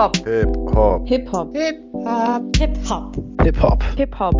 [0.00, 0.16] Hip-Hop.
[0.16, 1.06] Hip-Hop.
[1.06, 1.52] Hip-Hop.
[1.52, 2.56] Hip-Hop.
[2.56, 3.16] Hip-Hop.
[3.44, 3.82] Hip-Hop.
[3.98, 4.34] Hip-Hop.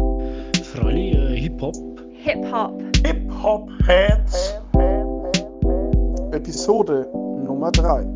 [0.64, 1.76] Fräulich, äh, Hip-Hop.
[2.14, 2.82] Hip-Hop.
[3.04, 4.54] Hip-Hop-Heads.
[6.32, 7.10] Episode
[7.44, 8.06] Nummer 3.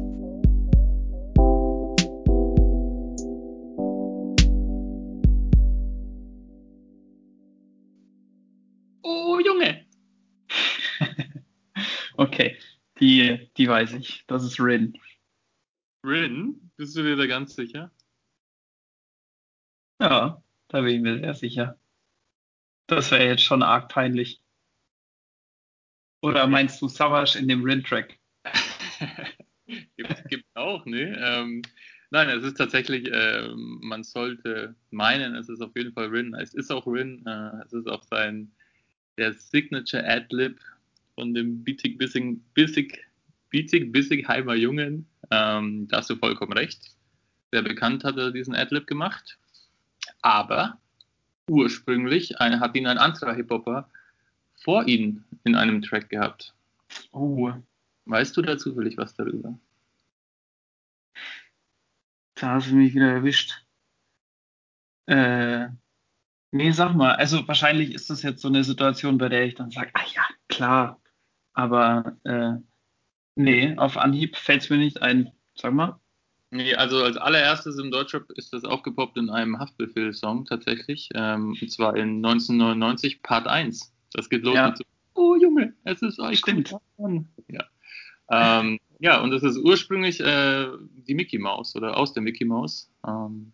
[9.02, 9.84] Oh, Junge!
[12.16, 12.56] okay,
[13.00, 14.24] die, die weiß ich.
[14.28, 14.94] Das ist Rin.
[16.04, 16.70] Rin?
[16.76, 17.90] Bist du dir da ganz sicher?
[20.00, 21.78] Ja, da bin ich mir sehr sicher.
[22.86, 24.40] Das wäre jetzt schon arg peinlich.
[26.20, 28.18] Oder meinst du Savage in dem Rin-Track?
[29.96, 31.16] gibt, gibt auch, ne?
[31.18, 31.62] Ähm,
[32.10, 36.34] nein, es ist tatsächlich, ähm, man sollte meinen, es ist auf jeden Fall Rin.
[36.34, 37.24] Es ist auch Rin.
[37.26, 38.50] Äh, es ist auch sein,
[39.16, 40.60] der Signature Adlib
[41.14, 43.06] von dem Bietig Bissig, Bissig,
[43.54, 45.06] Bietig Bissigheimer Jungen.
[45.30, 46.96] Ähm, da hast du vollkommen recht.
[47.52, 49.38] Sehr bekannt hat er diesen Adlib gemacht.
[50.22, 50.80] Aber
[51.48, 53.88] ursprünglich ein, hat ihn ein anderer Hip-Hopper
[54.56, 56.52] vor ihm in einem Track gehabt.
[57.12, 57.52] Oh,
[58.06, 59.56] Weißt du da zufällig was darüber?
[62.34, 63.64] da hast du mich wieder erwischt.
[65.06, 65.68] Äh,
[66.50, 69.70] nee, sag mal, also wahrscheinlich ist das jetzt so eine Situation, bei der ich dann
[69.70, 71.00] sage, ah ja, klar.
[71.52, 72.54] Aber äh,
[73.36, 75.32] nee, auf Anhieb fällt es mir nicht ein.
[75.54, 75.98] Sag mal.
[76.50, 81.08] Nee, also als allererstes im Deutschrap ist das aufgepoppt in einem Haftbefehl-Song tatsächlich.
[81.14, 83.92] Ähm, und zwar in 1999, Part 1.
[84.12, 84.68] Das geht los Ja.
[84.68, 86.38] mit so, oh Junge, es ist euch.
[86.38, 86.72] Stimmt.
[87.48, 87.64] Ja.
[88.30, 90.66] Ähm, ja, und das ist ursprünglich äh,
[91.08, 92.88] die Mickey Mouse oder aus der Mickey Mouse.
[93.06, 93.52] Ähm,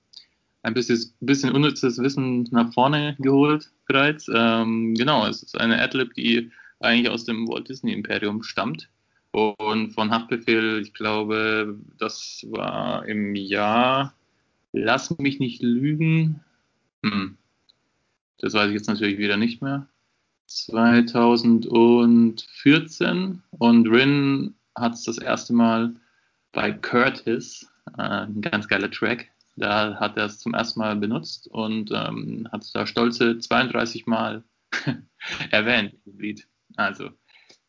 [0.62, 4.30] ein bisschen, bisschen unnützes Wissen nach vorne geholt bereits.
[4.32, 8.90] Ähm, genau, es ist eine Adlib, die eigentlich aus dem Walt Disney Imperium stammt.
[9.32, 14.12] Und von Haftbefehl, ich glaube, das war im Jahr,
[14.72, 16.40] lass mich nicht lügen,
[17.04, 17.38] hm.
[18.38, 19.86] das weiß ich jetzt natürlich wieder nicht mehr,
[20.46, 25.94] 2014 und Rin hat es das erste Mal
[26.50, 31.46] bei Curtis, äh, ein ganz geiler Track, da hat er es zum ersten Mal benutzt
[31.46, 34.42] und ähm, hat es da stolze 32 Mal
[35.50, 36.48] erwähnt, Lied.
[36.76, 37.10] Also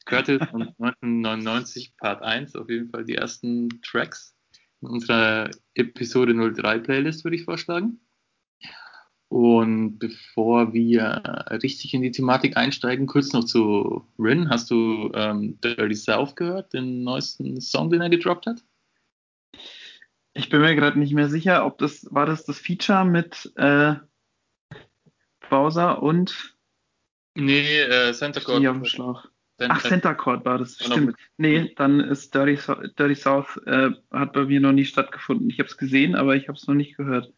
[0.05, 4.35] Curtis und 1999 Part 1, auf jeden Fall die ersten Tracks
[4.81, 7.99] in unserer Episode 03 Playlist, würde ich vorschlagen.
[9.29, 14.49] Und bevor wir richtig in die Thematik einsteigen, kurz noch zu Rin.
[14.49, 18.63] Hast du ähm, Dirty South gehört, den neuesten Song, den er gedroppt hat?
[20.33, 23.95] Ich bin mir gerade nicht mehr sicher, ob das war das das Feature mit äh,
[25.49, 26.57] Bowser und
[27.35, 28.89] Nee, äh, Santa hier auf dem Claus.
[28.89, 29.25] Schlauch.
[29.61, 31.15] Santa- Ach, Center Court war das, noch stimmt.
[31.37, 35.49] Nee, dann ist Dirty, So- Dirty South äh, hat bei mir noch nie stattgefunden.
[35.49, 37.31] Ich habe es gesehen, aber ich habe es noch nicht gehört.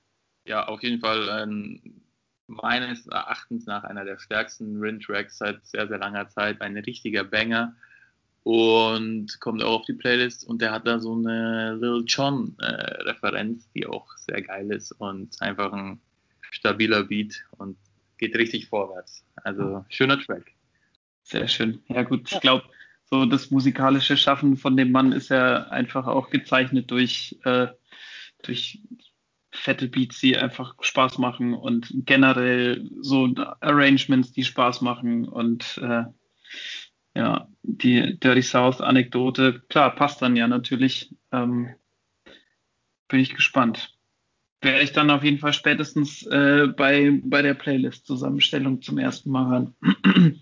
[0.45, 2.01] Ja, auf jeden Fall ähm,
[2.47, 6.61] meines Erachtens nach einer der stärksten Rin-Tracks seit sehr, sehr langer Zeit.
[6.61, 7.75] Ein richtiger Banger.
[8.43, 10.45] Und kommt auch auf die Playlist.
[10.45, 14.91] Und der hat da so eine Lil Jon-Referenz, die auch sehr geil ist.
[14.91, 16.01] Und einfach ein
[16.51, 17.77] stabiler Beat und
[18.17, 19.25] geht richtig vorwärts.
[19.43, 20.51] Also schöner Track.
[21.23, 21.81] Sehr schön.
[21.87, 22.65] Ja gut, ich glaube,
[23.05, 27.67] so das musikalische Schaffen von dem Mann ist ja einfach auch gezeichnet durch, äh,
[28.43, 28.81] durch
[29.51, 33.29] fette Beats, die einfach Spaß machen und generell so
[33.61, 36.03] Arrangements, die Spaß machen und äh,
[37.15, 41.13] ja, die Dirty South Anekdote, klar, passt dann ja natürlich.
[41.31, 41.75] Ähm,
[43.07, 43.95] bin ich gespannt.
[44.61, 49.47] Werde ich dann auf jeden Fall spätestens äh, bei, bei der Playlist-Zusammenstellung zum ersten Mal
[49.47, 50.41] hören.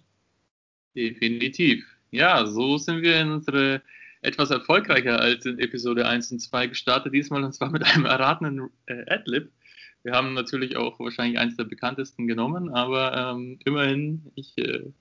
[0.96, 1.86] Definitiv.
[2.12, 3.82] Ja, so sind wir in unsere
[4.22, 8.70] etwas erfolgreicher als in Episode 1 und 2 gestartet, diesmal und zwar mit einem erratenen
[8.86, 9.52] äh, Adlib.
[10.04, 14.92] Wir haben natürlich auch wahrscheinlich eins der bekanntesten genommen, aber ähm, immerhin, ich äh,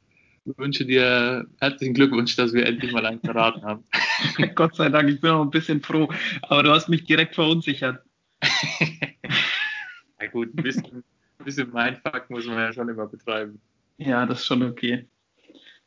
[0.45, 3.85] wünsche dir herzlichen Glückwunsch, dass wir endlich mal eins erraten haben.
[4.55, 6.09] Gott sei Dank, ich bin auch ein bisschen froh.
[6.43, 8.03] Aber du hast mich direkt verunsichert.
[10.21, 11.05] ja gut, ein bisschen,
[11.39, 13.61] ein bisschen Mindfuck muss man ja schon immer betreiben.
[13.99, 15.07] Ja, das ist schon okay.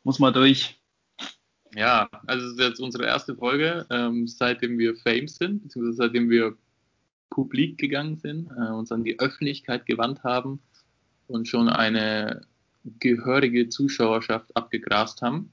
[0.04, 0.80] Muss mal durch.
[1.76, 6.30] Ja, also es ist jetzt unsere erste Folge, ähm, seitdem wir Fame sind, beziehungsweise seitdem
[6.30, 6.56] wir
[7.30, 10.60] publik gegangen sind, äh, uns an die Öffentlichkeit gewandt haben
[11.28, 12.46] und schon eine
[13.00, 15.52] gehörige Zuschauerschaft abgegrast haben.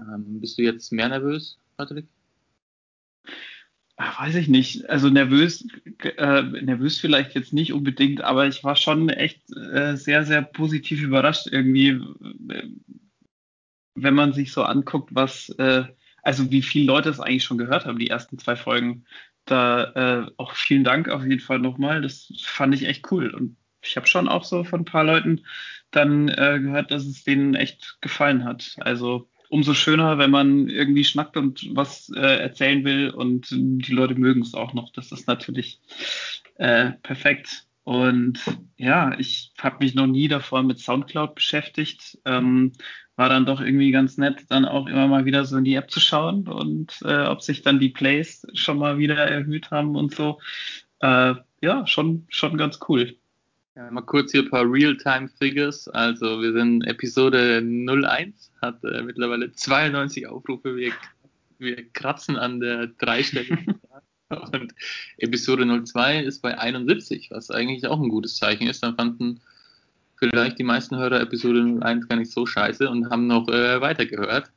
[0.00, 2.06] Ähm, bist du jetzt mehr nervös, Patrick?
[3.96, 4.88] Ach, weiß ich nicht.
[4.88, 5.66] Also nervös,
[6.16, 11.02] äh, nervös vielleicht jetzt nicht unbedingt, aber ich war schon echt äh, sehr, sehr positiv
[11.02, 12.00] überrascht irgendwie,
[12.48, 12.68] äh,
[13.94, 15.84] wenn man sich so anguckt, was, äh,
[16.22, 19.04] also wie viele Leute es eigentlich schon gehört haben, die ersten zwei Folgen.
[19.46, 22.02] da äh, auch vielen Dank auf jeden Fall nochmal.
[22.02, 23.30] Das fand ich echt cool.
[23.34, 25.44] Und ich habe schon auch so von ein paar Leuten
[25.90, 28.76] dann äh, gehört, dass es denen echt gefallen hat.
[28.80, 34.14] Also umso schöner, wenn man irgendwie schnackt und was äh, erzählen will und die Leute
[34.14, 34.92] mögen es auch noch.
[34.92, 35.80] Das ist natürlich
[36.56, 37.66] äh, perfekt.
[37.84, 38.40] Und
[38.76, 42.18] ja, ich habe mich noch nie davor mit Soundcloud beschäftigt.
[42.24, 42.72] Ähm,
[43.16, 45.90] war dann doch irgendwie ganz nett, dann auch immer mal wieder so in die App
[45.90, 50.14] zu schauen und äh, ob sich dann die Plays schon mal wieder erhöht haben und
[50.14, 50.40] so.
[51.00, 53.16] Äh, ja, schon, schon ganz cool.
[53.76, 55.88] Ja, mal kurz hier ein paar Real-Time-Figures.
[55.88, 60.76] Also wir sind Episode 01, hat äh, mittlerweile 92 Aufrufe.
[60.76, 60.92] Wir,
[61.58, 63.80] wir kratzen an der dreistelligen
[64.30, 64.74] Und
[65.18, 68.82] Episode 02 ist bei 71, was eigentlich auch ein gutes Zeichen ist.
[68.82, 69.40] Dann fanden
[70.16, 74.50] vielleicht die meisten Hörer Episode 01 gar nicht so scheiße und haben noch äh, weitergehört.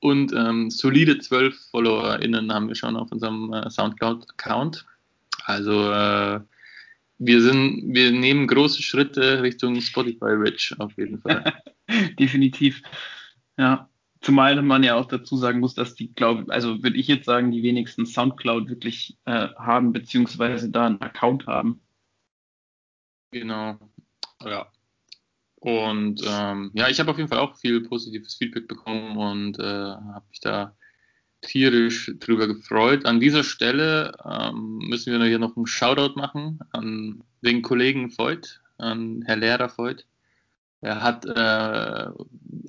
[0.00, 4.86] Und ähm, solide 12 FollowerInnen haben wir schon auf unserem äh, Soundcloud-Account.
[5.44, 6.40] Also äh,
[7.18, 11.52] wir sind, wir nehmen große Schritte Richtung Spotify Rich auf jeden Fall.
[12.18, 12.82] Definitiv.
[13.56, 13.88] Ja.
[14.20, 17.50] Zumal man ja auch dazu sagen muss, dass die, glaube also würde ich jetzt sagen,
[17.52, 21.80] die wenigsten Soundcloud wirklich äh, haben, beziehungsweise da einen Account haben.
[23.30, 23.78] Genau.
[24.44, 24.70] Ja.
[25.60, 29.62] Und ähm, ja, ich habe auf jeden Fall auch viel positives Feedback bekommen und äh,
[29.62, 30.76] habe mich da
[31.40, 33.06] tierisch drüber gefreut.
[33.06, 38.60] An dieser Stelle ähm, müssen wir hier noch einen Shoutout machen an den Kollegen Voigt,
[38.78, 40.06] an Herr Lehrer Voigt.
[40.80, 42.10] Er hat äh,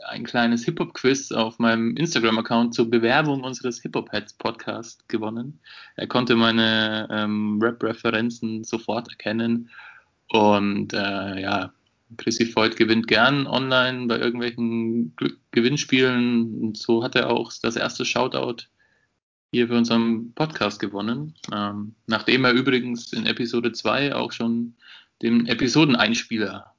[0.07, 5.59] ein kleines Hip-Hop-Quiz auf meinem Instagram-Account zur Bewerbung unseres Hip-Hop-Heads-Podcast gewonnen.
[5.95, 9.69] Er konnte meine ähm, Rap-Referenzen sofort erkennen
[10.29, 11.71] und äh, ja,
[12.17, 15.15] Chrissy Voigt gewinnt gern online bei irgendwelchen
[15.51, 16.61] Gewinnspielen.
[16.61, 18.63] Und so hat er auch das erste Shoutout
[19.51, 21.35] hier für unseren Podcast gewonnen.
[21.53, 24.75] Ähm, nachdem er übrigens in Episode 2 auch schon
[25.21, 26.73] den Episodeneinspieler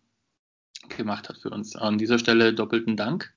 [0.88, 1.77] gemacht hat für uns.
[1.77, 3.32] An dieser Stelle doppelten Dank.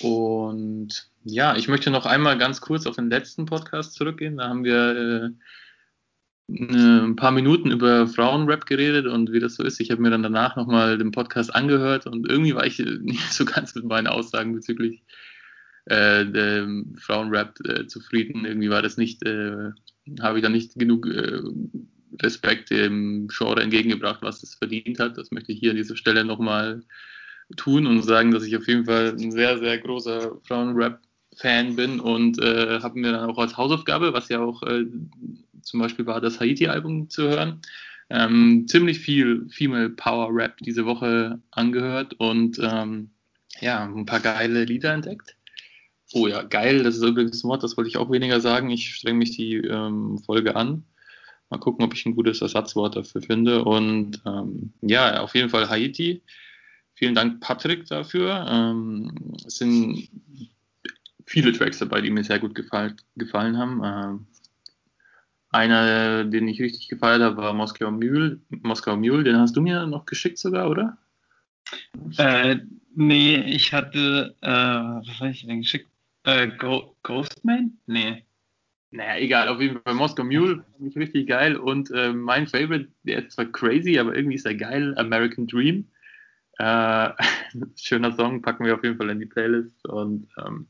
[0.00, 4.38] Und ja, ich möchte noch einmal ganz kurz auf den letzten Podcast zurückgehen.
[4.38, 5.30] Da haben wir äh,
[6.48, 9.80] ein paar Minuten über Frauenrap geredet und wie das so ist.
[9.80, 13.44] Ich habe mir dann danach nochmal den Podcast angehört und irgendwie war ich nicht so
[13.44, 15.02] ganz mit meinen Aussagen bezüglich
[15.84, 16.64] äh,
[16.96, 18.46] Frauenrap äh, zufrieden.
[18.46, 19.70] Irgendwie war das nicht, äh,
[20.20, 21.42] habe ich da nicht genug äh,
[22.22, 25.18] Respekt dem Genre entgegengebracht, was es verdient hat.
[25.18, 26.82] Das möchte ich hier an dieser Stelle nochmal
[27.56, 32.38] tun und sagen, dass ich auf jeden Fall ein sehr, sehr großer Frauenrap-Fan bin und
[32.38, 34.84] äh, habe mir dann auch als Hausaufgabe, was ja auch äh,
[35.62, 37.60] zum Beispiel war, das Haiti-Album zu hören,
[38.10, 43.10] ähm, ziemlich viel Female Power Rap diese Woche angehört und ähm,
[43.60, 45.36] ja, ein paar geile Lieder entdeckt.
[46.12, 48.70] Oh ja, geil, das ist übrigens ein Wort, das wollte ich auch weniger sagen.
[48.70, 50.84] Ich strenge mich die ähm, Folge an.
[51.50, 53.64] Mal gucken, ob ich ein gutes Ersatzwort dafür finde.
[53.64, 56.22] Und ähm, ja, auf jeden Fall Haiti.
[56.94, 58.46] Vielen Dank, Patrick, dafür.
[58.48, 60.08] Ähm, es sind
[61.26, 63.82] viele Tracks dabei, die mir sehr gut gefallen, gefallen haben.
[63.84, 64.26] Ähm,
[65.50, 68.40] einer, den ich richtig gefeiert habe, war Moskau Mule.
[68.50, 70.98] Moskau Mule, den hast du mir noch geschickt sogar, oder?
[72.18, 72.56] Äh,
[72.94, 75.88] nee, ich hatte, äh, was habe ich denn geschickt?
[76.24, 76.48] Äh,
[77.02, 77.78] Ghostman?
[77.86, 78.24] Nee.
[78.90, 82.88] Naja, egal, auf jeden Fall Moskau Mule fand ich richtig geil und äh, mein Favorite,
[83.02, 85.88] der ist zwar crazy, aber irgendwie ist er geil, American Dream.
[86.58, 87.10] Äh,
[87.76, 90.68] schöner Song, packen wir auf jeden Fall in die Playlist und ähm,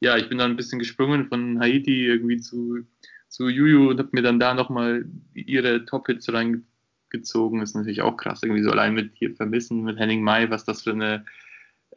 [0.00, 2.80] ja, ich bin dann ein bisschen gesprungen von Haiti irgendwie zu,
[3.28, 7.62] zu Juju und habe mir dann da nochmal ihre Top-Hits reingezogen.
[7.62, 10.82] ist natürlich auch krass, irgendwie so allein mit hier Vermissen, mit Henning Mai, was das
[10.82, 11.24] für eine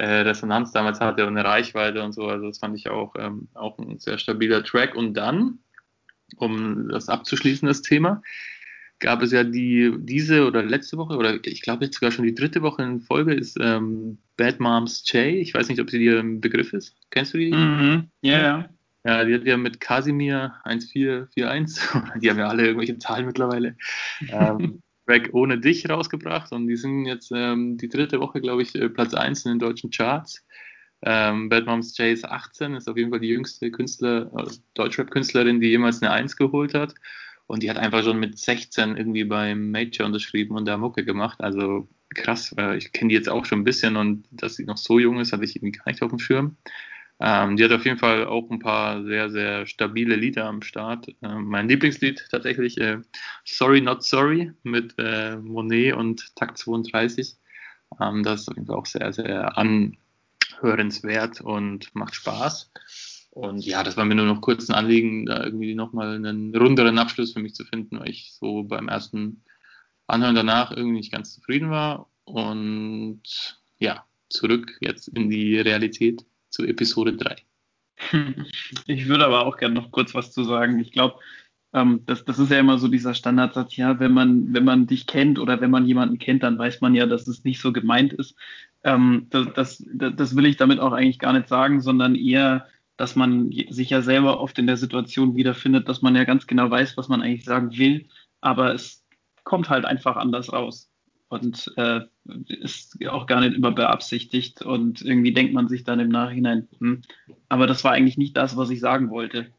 [0.04, 2.28] Resonanz damals hatte und eine Reichweite und so.
[2.28, 4.96] Also das fand ich auch, ähm, auch ein sehr stabiler Track.
[4.96, 5.60] Und dann,
[6.38, 8.22] um das abzuschließen, das Thema,
[9.00, 12.34] gab es ja die diese oder letzte Woche oder ich glaube jetzt sogar schon die
[12.34, 15.40] dritte Woche in Folge ist ähm, Bad Moms Jay.
[15.40, 16.96] Ich weiß nicht, ob sie dir ein Begriff ist.
[17.12, 17.52] Kennst du die?
[17.52, 18.10] Mhm.
[18.22, 18.70] Ja, ja.
[19.06, 21.84] Ja, die hat ja mit Casimir 1441,
[22.22, 23.78] die haben ja alle irgendwelche Zahlen mittlerweile,
[24.30, 28.76] ähm, Track ohne dich rausgebracht und die sind jetzt ähm, die dritte Woche, glaube ich,
[28.76, 30.46] äh, Platz 1 in den deutschen Charts.
[31.02, 35.60] Ähm, Bad Moms J ist 18, ist auf jeden Fall die jüngste Künstler, äh, Deutschrap-Künstlerin,
[35.60, 36.96] die jemals eine 1 geholt hat.
[37.48, 41.42] Und die hat einfach schon mit 16 irgendwie beim Major unterschrieben und da Mucke gemacht.
[41.42, 44.78] Also krass, äh, ich kenne die jetzt auch schon ein bisschen und dass sie noch
[44.78, 46.58] so jung ist, hatte ich irgendwie gar nicht auf dem Schirm.
[47.20, 51.08] Ähm, die hat auf jeden Fall auch ein paar sehr, sehr stabile Lieder am Start.
[51.22, 53.00] Ähm, mein Lieblingslied tatsächlich äh,
[53.46, 57.38] Sorry Not Sorry mit äh, Monet und Takt 32.
[58.02, 62.72] Ähm, das ist auf jeden Fall auch sehr, sehr anhörenswert und macht Spaß.
[63.32, 66.98] Und ja, das war mir nur noch kurz ein Anliegen, da irgendwie nochmal einen runderen
[66.98, 69.44] Abschluss für mich zu finden, weil ich so beim ersten
[70.08, 72.10] Anhören danach irgendwie nicht ganz zufrieden war.
[72.26, 73.22] Und
[73.78, 77.36] ja, zurück jetzt in die Realität zu Episode 3.
[78.88, 80.80] Ich würde aber auch gerne noch kurz was zu sagen.
[80.80, 81.20] Ich glaube,
[81.74, 85.08] ähm, das, das ist ja immer so dieser Standardsatz, ja, wenn man, wenn man dich
[85.08, 88.14] kennt oder wenn man jemanden kennt, dann weiß man ja, dass es nicht so gemeint
[88.14, 88.36] ist.
[88.84, 93.16] Ähm, das, das, das will ich damit auch eigentlich gar nicht sagen, sondern eher, dass
[93.16, 96.96] man sich ja selber oft in der Situation wiederfindet, dass man ja ganz genau weiß,
[96.98, 98.08] was man eigentlich sagen will,
[98.42, 99.06] aber es
[99.44, 100.90] kommt halt einfach anders raus
[101.28, 102.02] und äh,
[102.48, 107.02] ist auch gar nicht immer beabsichtigt und irgendwie denkt man sich dann im Nachhinein, hm,
[107.50, 109.52] aber das war eigentlich nicht das, was ich sagen wollte.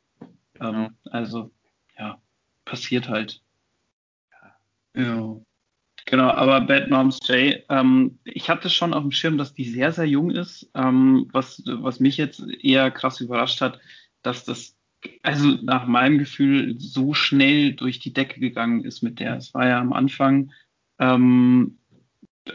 [0.61, 1.51] Ähm, also
[1.99, 2.21] ja,
[2.65, 3.43] passiert halt.
[4.95, 5.37] Ja.
[6.07, 9.91] Genau, aber Bad Moms J, ähm, ich hatte schon auf dem Schirm, dass die sehr,
[9.91, 13.81] sehr jung ist, ähm, was, was mich jetzt eher krass überrascht hat,
[14.23, 14.77] dass das,
[15.23, 19.37] also nach meinem Gefühl, so schnell durch die Decke gegangen ist mit der.
[19.37, 20.53] Es war ja am Anfang,
[20.99, 21.79] ähm,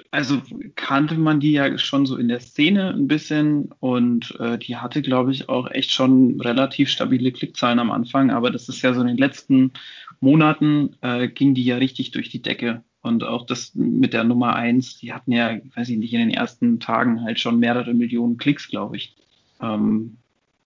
[0.10, 0.42] also
[0.76, 5.02] kannte man die ja schon so in der Szene ein bisschen und äh, die hatte,
[5.02, 9.02] glaube ich, auch echt schon relativ stabile Klickzahlen am Anfang, aber das ist ja so
[9.02, 9.74] in den letzten
[10.22, 12.84] Monaten äh, ging die ja richtig durch die Decke.
[13.02, 16.30] Und auch das mit der Nummer eins, die hatten ja, weiß ich nicht, in den
[16.30, 19.16] ersten Tagen halt schon mehrere Millionen Klicks, glaube ich.
[19.60, 20.18] Ähm,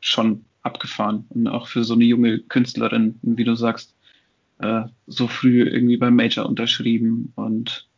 [0.01, 1.25] schon abgefahren.
[1.29, 3.94] Und auch für so eine junge Künstlerin, wie du sagst,
[4.59, 7.33] äh, so früh irgendwie beim Major unterschrieben.
[7.35, 7.89] Und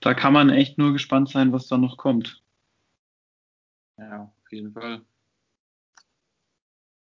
[0.00, 2.42] da kann man echt nur gespannt sein, was da noch kommt.
[3.98, 5.02] Ja, auf jeden Fall.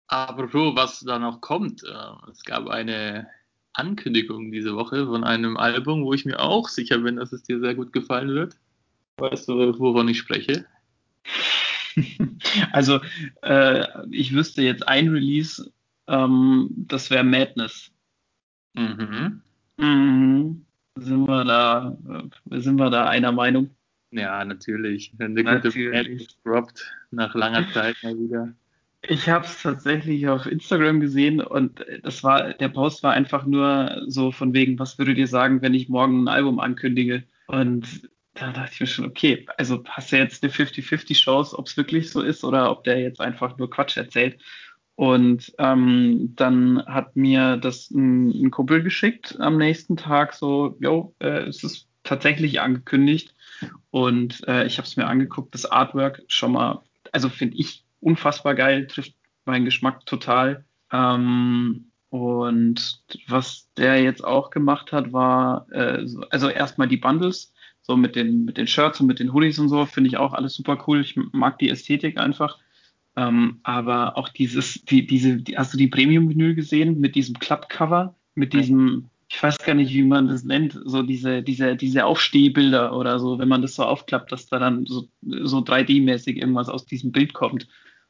[0.08, 3.28] Apropos, was da noch kommt, äh, es gab eine
[3.72, 7.60] Ankündigung diese Woche von einem Album, wo ich mir auch sicher bin, dass es dir
[7.60, 8.56] sehr gut gefallen wird.
[9.18, 10.66] Weißt du, wovon ich spreche?
[12.72, 13.00] Also,
[13.42, 15.72] äh, ich wüsste jetzt ein Release,
[16.06, 17.90] ähm, das wäre Madness.
[18.76, 19.42] Mhm.
[19.78, 20.66] Mhm.
[20.98, 21.96] Sind wir da,
[22.50, 23.70] äh, sind wir da einer Meinung?
[24.10, 25.12] Ja, natürlich.
[25.12, 28.54] Gute Madness droppt, nach langer Zeit mal wieder.
[29.02, 34.02] Ich habe es tatsächlich auf Instagram gesehen und das war, der Post war einfach nur
[34.06, 37.22] so von wegen, was würdet ihr sagen, wenn ich morgen ein Album ankündige?
[37.46, 41.66] Und da dachte ich mir schon, okay, also hast du jetzt eine 50-50 Chance, ob
[41.66, 44.40] es wirklich so ist oder ob der jetzt einfach nur Quatsch erzählt.
[44.96, 51.14] Und ähm, dann hat mir das ein, ein, Kumpel geschickt am nächsten Tag, so, jo,
[51.18, 53.34] äh, es ist tatsächlich angekündigt.
[53.90, 58.54] Und äh, ich habe es mir angeguckt, das Artwork schon mal, also finde ich unfassbar
[58.54, 60.64] geil, trifft meinen Geschmack total.
[60.90, 67.96] Ähm, und was der jetzt auch gemacht hat, war, äh, also erstmal die Bundles, so
[67.96, 70.54] mit den, mit den Shirts und mit den Hoodies und so, finde ich auch alles
[70.54, 71.02] super cool.
[71.02, 72.58] Ich mag die Ästhetik einfach.
[73.16, 78.14] Ähm, aber auch dieses, die, diese, die, hast du die Premium-Vinyl gesehen mit diesem Club-Cover,
[78.34, 82.94] mit diesem, ich weiß gar nicht, wie man das nennt, so diese, diese, diese Aufstehbilder
[82.94, 86.84] oder so, wenn man das so aufklappt, dass da dann so, so 3D-mäßig irgendwas aus
[86.84, 87.66] diesem Bild kommt.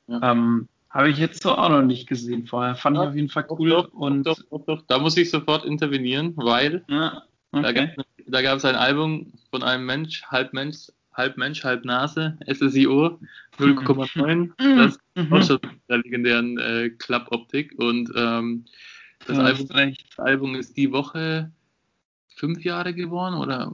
[0.08, 0.32] Ja.
[0.32, 2.74] Ähm, habe ich jetzt so auch noch nicht gesehen vorher.
[2.74, 3.68] Fand ja, ich auf jeden Fall cool.
[3.68, 7.22] Doch, und doch, doch, Da muss ich sofort intervenieren, weil ja,
[7.52, 7.90] okay.
[8.26, 13.18] da gab es ein Album von einem Mensch, halb Mensch, halb Mensch, halb Nase, SSIO
[13.58, 14.50] 0,9.
[14.76, 15.00] das ist
[15.32, 15.42] auch mhm.
[15.42, 15.58] schon
[15.88, 17.74] der legendären äh, Club-Optik.
[17.78, 18.64] Und ähm,
[19.26, 21.50] das, Album, das Album ist die Woche
[22.36, 23.72] fünf Jahre geworden oder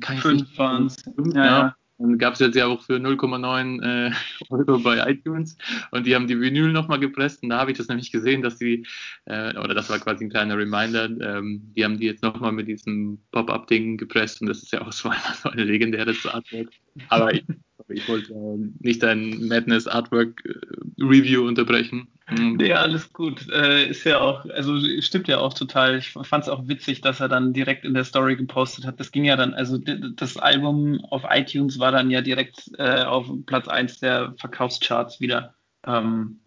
[0.00, 0.96] kann ich fünf waren es.
[1.32, 1.76] Ja, ja.
[2.00, 4.12] Dann gab es jetzt ja auch für 0,9 äh,
[4.50, 5.58] Euro bei iTunes.
[5.90, 7.42] Und die haben die Vinyl nochmal gepresst.
[7.42, 8.86] Und da habe ich das nämlich gesehen, dass die,
[9.26, 12.68] äh, oder das war quasi ein kleiner Reminder, ähm, die haben die jetzt nochmal mit
[12.68, 14.40] diesem Pop-Up-Ding gepresst.
[14.40, 15.10] Und das ist ja auch so,
[15.42, 16.68] so ein legendäres Artwork.
[17.08, 17.44] Aber ich,
[17.88, 20.54] ich wollte äh, nicht ein Madness Artwork äh,
[21.02, 22.08] Review unterbrechen.
[22.30, 22.56] Mhm.
[22.56, 23.48] Nee, alles gut.
[23.50, 25.98] Äh, ist ja auch, also stimmt ja auch total.
[25.98, 29.00] Ich fand es auch witzig, dass er dann direkt in der Story gepostet hat.
[29.00, 33.26] Das ging ja dann, also das Album auf iTunes war dann ja direkt äh, auf
[33.46, 35.54] Platz 1 der Verkaufscharts wieder.
[35.86, 36.40] Ähm,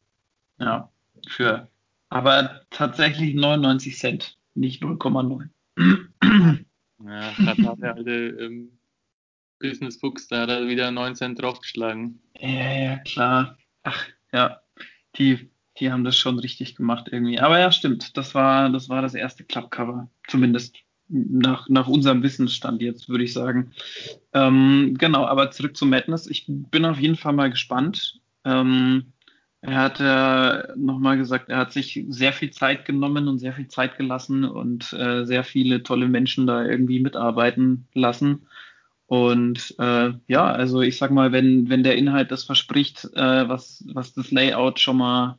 [0.59, 0.89] ja,
[1.27, 1.67] für.
[2.09, 5.49] Aber tatsächlich 99 Cent, nicht 0,9.
[7.05, 8.69] ja, da hat der alte ähm,
[9.59, 12.19] Business Fuchs da hat er wieder 9 Cent draufgeschlagen.
[12.39, 13.57] Ja, ja, klar.
[13.83, 14.59] Ach, ja.
[15.17, 17.39] Die die haben das schon richtig gemacht irgendwie.
[17.39, 18.15] Aber ja, stimmt.
[18.17, 20.09] Das war das, war das erste Clubcover.
[20.27, 23.71] Zumindest nach, nach unserem Wissensstand jetzt, würde ich sagen.
[24.33, 26.27] Ähm, genau, aber zurück zu Madness.
[26.27, 28.21] Ich bin auf jeden Fall mal gespannt.
[28.45, 29.13] Ähm,
[29.61, 33.67] er hat äh, nochmal gesagt, er hat sich sehr viel Zeit genommen und sehr viel
[33.67, 38.47] Zeit gelassen und äh, sehr viele tolle Menschen da irgendwie mitarbeiten lassen.
[39.13, 43.83] Und äh, ja, also ich sag mal, wenn, wenn der Inhalt das verspricht, äh, was,
[43.93, 45.37] was das Layout schon mal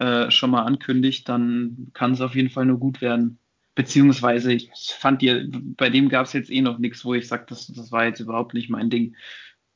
[0.00, 3.38] äh, schon mal ankündigt, dann kann es auf jeden Fall nur gut werden.
[3.76, 4.68] Beziehungsweise ich
[4.98, 7.92] fand dir, bei dem gab es jetzt eh noch nichts, wo ich sage, das, das
[7.92, 9.14] war jetzt überhaupt nicht mein Ding.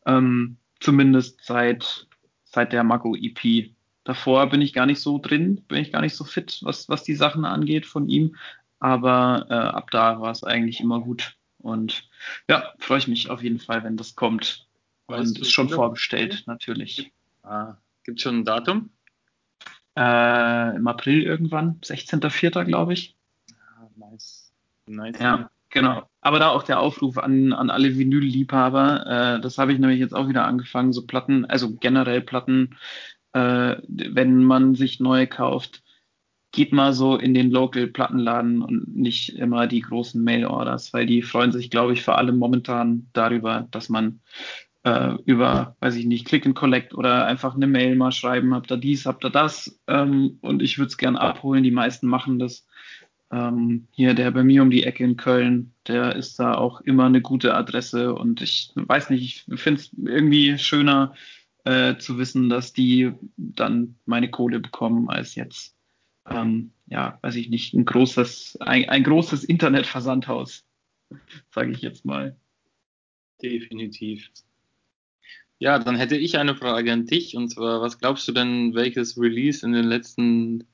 [0.04, 2.08] Ähm, zumindest seit,
[2.42, 3.70] seit der Mako EP.
[4.02, 7.04] Davor bin ich gar nicht so drin, bin ich gar nicht so fit, was, was
[7.04, 8.34] die Sachen angeht von ihm.
[8.80, 11.37] Aber äh, ab da war es eigentlich immer gut.
[11.58, 12.08] Und
[12.48, 14.66] ja, freue ich mich auf jeden Fall, wenn das kommt.
[15.06, 17.12] Weißt und ist schon vorbestellt, natürlich.
[17.42, 18.90] Ah, Gibt es schon ein Datum?
[19.96, 22.64] Äh, Im April irgendwann, 16.04.
[22.64, 23.16] glaube ich.
[23.52, 24.52] Ah, nice.
[24.86, 25.18] nice.
[25.18, 26.08] Ja, genau.
[26.20, 29.36] Aber da auch der Aufruf an, an alle Vinyl-Liebhaber.
[29.36, 32.76] Äh, das habe ich nämlich jetzt auch wieder angefangen, so Platten, also generell Platten,
[33.32, 35.82] äh, wenn man sich neue kauft,
[36.50, 41.52] geht mal so in den Local-Plattenladen und nicht immer die großen Mail-Orders, weil die freuen
[41.52, 44.20] sich, glaube ich, vor allem momentan darüber, dass man
[44.84, 48.70] äh, über, weiß ich nicht, Click and Collect oder einfach eine Mail mal schreiben, habt
[48.70, 51.64] ihr dies, habt ihr das ähm, und ich würde es gern abholen.
[51.64, 52.66] Die meisten machen das.
[53.30, 57.04] Ähm, hier der bei mir um die Ecke in Köln, der ist da auch immer
[57.04, 61.12] eine gute Adresse und ich weiß nicht, ich finde es irgendwie schöner
[61.64, 65.76] äh, zu wissen, dass die dann meine Kohle bekommen, als jetzt,
[66.30, 70.64] ähm, ja, weiß ich nicht, ein großes, ein, ein großes Internetversandhaus,
[71.50, 72.36] sage ich jetzt mal.
[73.42, 74.30] Definitiv.
[75.58, 79.18] Ja, dann hätte ich eine Frage an dich und zwar, was glaubst du denn, welches
[79.18, 80.64] Release in den letzten,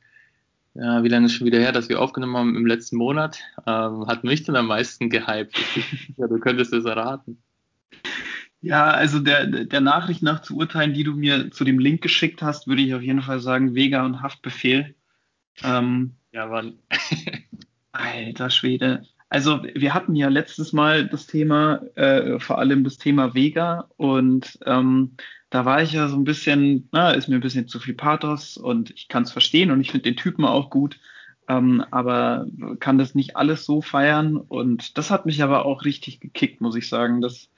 [0.75, 4.07] ja, wie lange ist schon wieder her, dass wir aufgenommen haben im letzten Monat, ähm,
[4.07, 5.59] hat mich denn am meisten gehypt?
[6.17, 7.39] ja, du könntest es erraten.
[8.61, 12.41] Ja, also der, der Nachricht nach zu urteilen, die du mir zu dem Link geschickt
[12.43, 14.95] hast, würde ich auf jeden Fall sagen, Vega und Haftbefehl.
[15.63, 16.79] Ähm, ja, wann?
[17.93, 19.07] alter Schwede.
[19.29, 24.59] Also wir hatten ja letztes Mal das Thema, äh, vor allem das Thema Vega und
[24.67, 25.17] ähm,
[25.51, 28.57] da war ich ja so ein bisschen, na, ist mir ein bisschen zu viel Pathos
[28.57, 30.99] und ich kann es verstehen und ich finde den Typen auch gut,
[31.49, 32.47] ähm, aber
[32.81, 36.77] kann das nicht alles so feiern und das hat mich aber auch richtig gekickt, muss
[36.77, 37.21] ich sagen.
[37.21, 37.51] Das,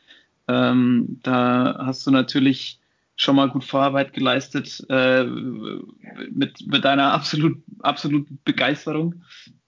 [0.49, 2.81] ähm, da hast du natürlich
[3.17, 9.23] schon mal gut Vorarbeit geleistet äh, mit, mit deiner absolut, absoluten Begeisterung.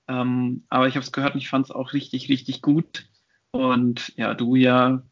[0.07, 3.07] Ähm, aber ich habe es gehört und ich fand es auch richtig, richtig gut.
[3.51, 5.03] Und ja, du ja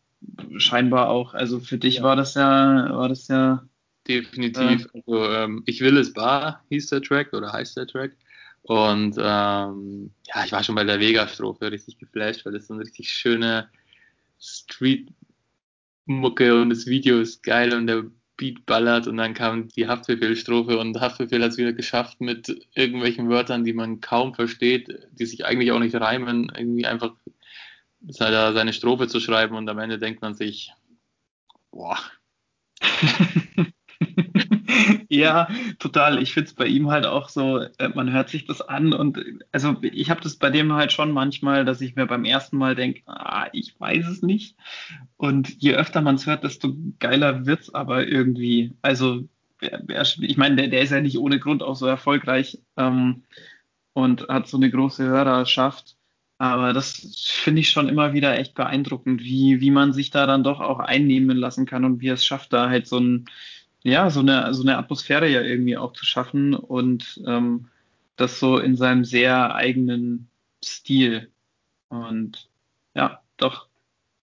[0.58, 1.34] scheinbar auch.
[1.34, 2.02] Also für dich ja.
[2.02, 3.66] war das ja, war das ja.
[4.06, 4.86] Definitiv.
[4.92, 8.16] Äh, also, ähm, ich will es bar hieß der Track oder heißt der Track.
[8.62, 12.82] Und ähm, ja, ich war schon bei der Vega-Strophe richtig geflasht, weil das so eine
[12.82, 13.68] richtig schöne
[14.40, 18.04] Street-Mucke und das Video ist geil und der
[18.36, 23.28] Beat ballert und dann kam die Haftbefehlstrophe und Haftbefehl hat es wieder geschafft mit irgendwelchen
[23.28, 27.14] Wörtern, die man kaum versteht, die sich eigentlich auch nicht reimen, irgendwie einfach
[28.08, 30.72] seine Strophe zu schreiben und am Ende denkt man sich,
[31.70, 31.98] boah.
[35.16, 35.48] ja,
[35.78, 36.22] total.
[36.22, 39.18] Ich finde es bei ihm halt auch so, äh, man hört sich das an und
[39.52, 42.74] also ich habe das bei dem halt schon manchmal, dass ich mir beim ersten Mal
[42.74, 44.56] denke, ah, ich weiß es nicht.
[45.16, 48.74] Und je öfter man es hört, desto geiler wird es aber irgendwie.
[48.82, 49.28] Also
[50.20, 53.24] ich meine, der, der, ist ja nicht ohne Grund auch so erfolgreich ähm,
[53.94, 55.96] und hat so eine große Hörerschaft.
[56.38, 60.44] Aber das finde ich schon immer wieder echt beeindruckend, wie, wie man sich da dann
[60.44, 63.24] doch auch einnehmen lassen kann und wie es schafft, da halt so ein,
[63.86, 67.68] ja, so eine, so eine Atmosphäre ja irgendwie auch zu schaffen und ähm,
[68.16, 70.28] das so in seinem sehr eigenen
[70.64, 71.30] Stil.
[71.88, 72.48] Und
[72.94, 73.68] ja, doch,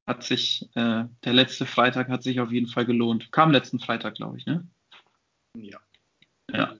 [0.05, 3.31] hat sich, äh, der letzte Freitag hat sich auf jeden Fall gelohnt.
[3.31, 4.67] Kam letzten Freitag, glaube ich, ne?
[5.55, 5.79] Ja.
[6.51, 6.73] Ja.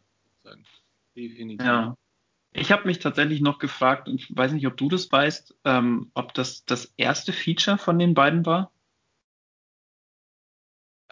[1.16, 1.66] Definitiv.
[1.66, 1.96] Ja.
[2.52, 6.12] Ich habe mich tatsächlich noch gefragt, und ich weiß nicht, ob du das weißt, ähm,
[6.16, 8.73] ob das das erste Feature von den beiden war?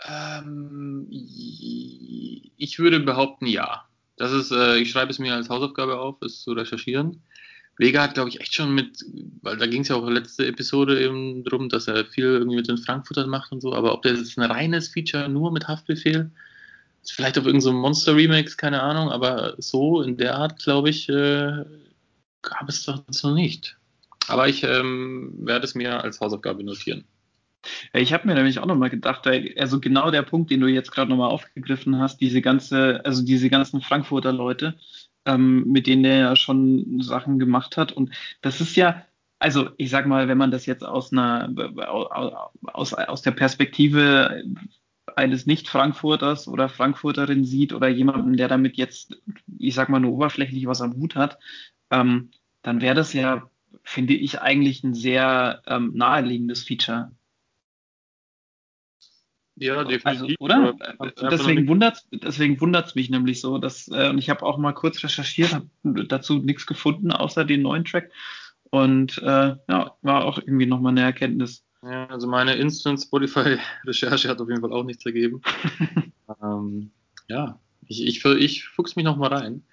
[0.07, 3.85] Ähm, ich würde behaupten, ja.
[4.17, 7.21] Das ist, äh, ich schreibe es mir als Hausaufgabe auf, es zu recherchieren.
[7.77, 9.03] Vega hat, glaube ich, echt schon mit,
[9.41, 12.67] weil da ging es ja auch letzte Episode eben drum, dass er viel irgendwie mit
[12.67, 16.29] den Frankfurtern macht und so, aber ob der jetzt ein reines Feature nur mit Haftbefehl,
[17.01, 20.89] ist vielleicht auf irgendeinem so Monster Remix, keine Ahnung, aber so in der Art, glaube
[20.91, 21.65] ich, äh,
[22.43, 23.77] gab es doch so nicht.
[24.27, 27.05] Aber ich ähm, werde es mir als Hausaufgabe notieren.
[27.93, 31.09] Ich habe mir nämlich auch nochmal gedacht, also genau der Punkt, den du jetzt gerade
[31.09, 34.75] nochmal aufgegriffen hast, diese ganze, also diese ganzen Frankfurter Leute,
[35.25, 37.91] ähm, mit denen der ja schon Sachen gemacht hat.
[37.91, 39.05] Und das ist ja,
[39.39, 41.53] also ich sag mal, wenn man das jetzt aus einer
[42.73, 44.43] aus, aus der Perspektive
[45.15, 49.21] eines Nicht-Frankfurters oder Frankfurterin sieht oder jemanden, der damit jetzt,
[49.59, 51.39] ich sag mal, nur oberflächlich was am Hut hat,
[51.89, 53.49] ähm, dann wäre das ja,
[53.83, 57.11] finde ich, eigentlich ein sehr ähm, naheliegendes Feature.
[59.61, 60.21] Ja, definitiv.
[60.21, 60.75] Also, oder?
[61.21, 65.03] Deswegen wundert deswegen wundert's mich nämlich so, dass äh, und ich habe auch mal kurz
[65.03, 68.09] recherchiert, habe dazu nichts gefunden außer den neuen Track
[68.71, 71.63] und äh, ja, war auch irgendwie nochmal eine Erkenntnis.
[71.83, 75.43] Ja, also meine Instant Spotify-Recherche hat auf jeden Fall auch nichts ergeben.
[76.41, 76.89] ähm,
[77.27, 79.63] ja, ich, ich, ich fuchs mich nochmal rein.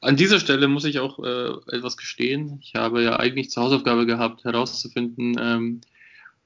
[0.00, 2.58] An dieser Stelle muss ich auch äh, etwas gestehen.
[2.62, 5.80] Ich habe ja eigentlich zur Hausaufgabe gehabt, herauszufinden, ähm,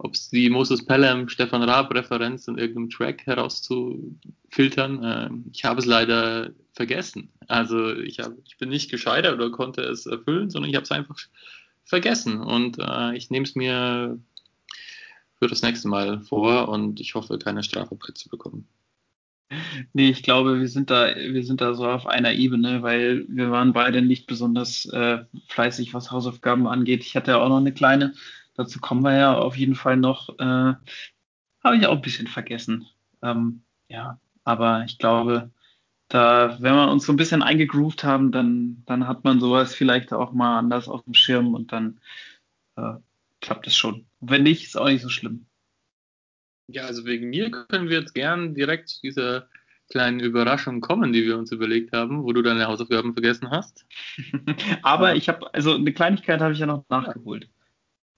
[0.03, 5.01] ob es die Moses Pelham, Stefan Raab Referenz in irgendeinem Track herauszufiltern.
[5.05, 7.31] Ähm, ich habe es leider vergessen.
[7.49, 10.91] Also ich, hab, ich bin nicht gescheitert oder konnte es erfüllen, sondern ich habe es
[10.91, 11.19] einfach
[11.85, 12.41] vergessen.
[12.41, 14.19] Und äh, ich nehme es mir
[15.39, 18.67] für das nächste Mal vor und ich hoffe, keine Strafe zu bekommen.
[19.93, 23.51] Nee, ich glaube, wir sind da, wir sind da so auf einer Ebene, weil wir
[23.51, 27.05] waren beide nicht besonders äh, fleißig, was Hausaufgaben angeht.
[27.05, 28.15] Ich hatte ja auch noch eine kleine,
[28.55, 30.29] dazu kommen wir ja auf jeden Fall noch.
[30.39, 30.75] Äh,
[31.63, 32.87] Habe ich auch ein bisschen vergessen.
[33.23, 35.51] Ähm, ja, aber ich glaube,
[36.09, 40.13] da, wenn wir uns so ein bisschen eingegroovt haben, dann, dann hat man sowas vielleicht
[40.13, 42.01] auch mal anders auf dem Schirm und dann
[42.77, 42.95] äh,
[43.41, 44.07] klappt es schon.
[44.21, 45.47] Wenn nicht, ist auch nicht so schlimm.
[46.67, 49.49] Ja, also wegen mir können wir jetzt gern direkt zu dieser
[49.91, 53.87] kleinen Überraschung kommen, die wir uns überlegt haben, wo du deine Hausaufgaben vergessen hast.
[54.83, 57.49] Aber ich habe, also eine Kleinigkeit habe ich ja noch nachgeholt.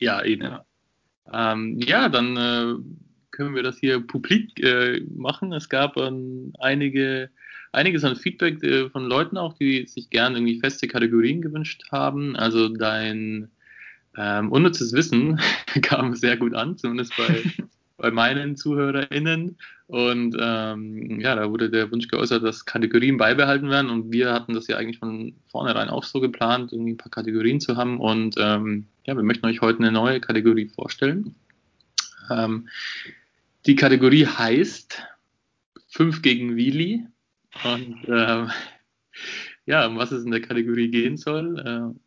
[0.02, 0.42] Ja, eben.
[0.42, 0.64] Ja,
[1.32, 2.74] ähm, ja dann äh,
[3.30, 5.52] können wir das hier publik äh, machen.
[5.52, 7.30] Es gab ähm, einige,
[7.70, 12.34] einiges an Feedback äh, von Leuten auch, die sich gern irgendwie feste Kategorien gewünscht haben.
[12.34, 13.52] Also dein
[14.16, 15.40] ähm, unnützes Wissen
[15.82, 17.44] kam sehr gut an, zumindest bei,
[18.02, 19.56] bei meinen ZuhörerInnen.
[19.86, 23.90] Und ähm, ja, da wurde der Wunsch geäußert, dass Kategorien beibehalten werden.
[23.90, 27.60] Und wir hatten das ja eigentlich von vornherein auch so geplant, irgendwie ein paar Kategorien
[27.60, 28.00] zu haben.
[28.00, 31.36] Und ähm, ja, wir möchten euch heute eine neue Kategorie vorstellen.
[32.28, 32.68] Ähm,
[33.66, 35.04] die Kategorie heißt
[35.88, 37.06] 5 gegen Willi.
[37.64, 38.50] Und ähm,
[39.64, 41.58] ja, um was es in der Kategorie gehen soll.
[41.60, 41.98] Äh,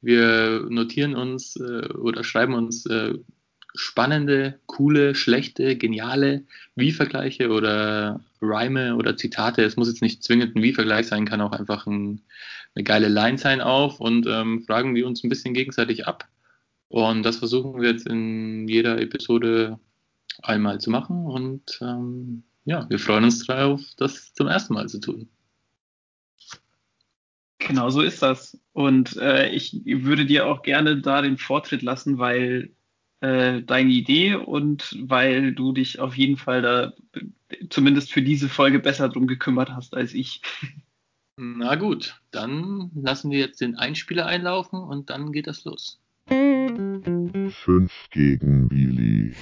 [0.00, 3.14] wir notieren uns äh, oder schreiben uns äh,
[3.76, 9.62] spannende, coole, schlechte, geniale Wie-Vergleiche oder Reime oder Zitate.
[9.62, 12.22] Es muss jetzt nicht zwingend ein Wie-Vergleich sein, kann auch einfach ein,
[12.74, 16.28] eine geile Line sein auf und ähm, fragen die uns ein bisschen gegenseitig ab.
[16.88, 19.78] Und das versuchen wir jetzt in jeder Episode
[20.42, 25.00] einmal zu machen und ähm, ja, wir freuen uns darauf, das zum ersten Mal zu
[25.00, 25.28] tun.
[27.58, 28.58] Genau so ist das.
[28.72, 32.70] Und äh, ich würde dir auch gerne da den Vortritt lassen, weil
[33.20, 36.92] äh, deine Idee und weil du dich auf jeden Fall da
[37.70, 40.42] zumindest für diese Folge besser drum gekümmert hast als ich.
[41.38, 46.00] Na gut, dann lassen wir jetzt den Einspieler einlaufen und dann geht das los.
[46.28, 47.52] 5
[48.10, 49.34] gegen Willi.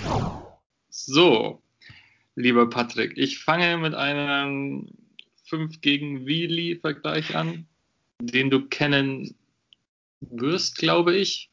[0.89, 1.63] So,
[2.35, 4.89] lieber Patrick, ich fange mit einem
[5.45, 7.67] 5 gegen Willi-Vergleich an
[8.21, 9.35] den du kennen
[10.21, 11.51] wirst, glaube ich,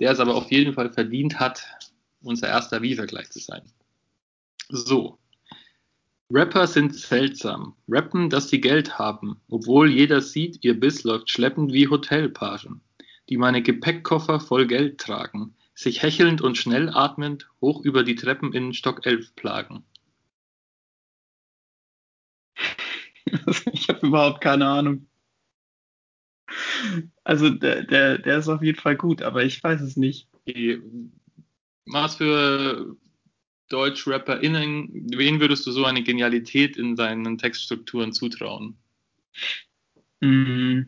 [0.00, 1.62] der es aber auf jeden Fall verdient hat,
[2.22, 3.62] unser erster Wie-Vergleich zu sein.
[4.68, 5.18] So.
[6.30, 11.72] Rapper sind seltsam, rappen, dass sie Geld haben, obwohl jeder sieht, ihr Biss läuft schleppend
[11.72, 12.82] wie Hotelpagen,
[13.30, 18.52] die meine Gepäckkoffer voll Geld tragen, sich hechelnd und schnell atmend hoch über die Treppen
[18.52, 19.84] in Stock 11 plagen.
[23.72, 25.06] Ich habe überhaupt keine Ahnung.
[27.24, 30.28] Also der, der, der ist auf jeden Fall gut, aber ich weiß es nicht.
[31.86, 32.96] Was für
[33.70, 38.78] DeutschrapperInnen, wen würdest du so eine Genialität in seinen Textstrukturen zutrauen?
[40.20, 40.82] Mm.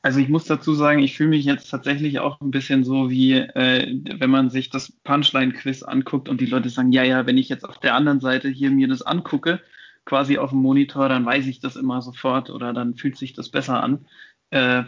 [0.00, 3.32] Also ich muss dazu sagen, ich fühle mich jetzt tatsächlich auch ein bisschen so wie,
[3.32, 7.48] äh, wenn man sich das Punchline-Quiz anguckt und die Leute sagen, ja, ja, wenn ich
[7.48, 9.60] jetzt auf der anderen Seite hier mir das angucke,
[10.04, 13.50] quasi auf dem Monitor, dann weiß ich das immer sofort oder dann fühlt sich das
[13.50, 14.06] besser an.
[14.50, 14.84] Äh,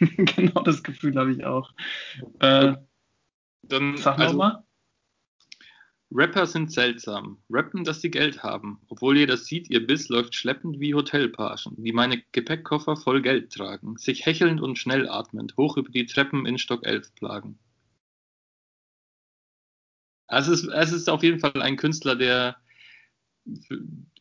[0.00, 1.72] genau das Gefühl habe ich auch.
[2.40, 2.74] Äh,
[3.62, 4.64] Dann, sag also, mal.
[6.10, 10.80] Rapper sind seltsam, rappen, dass sie Geld haben, obwohl jeder sieht, ihr Biss läuft schleppend
[10.80, 15.90] wie Hotelpagen, die meine Gepäckkoffer voll Geld tragen, sich hechelnd und schnell atmend, hoch über
[15.90, 17.58] die Treppen in Stock 11 plagen.
[20.28, 22.56] Also es ist, es ist auf jeden Fall ein Künstler, der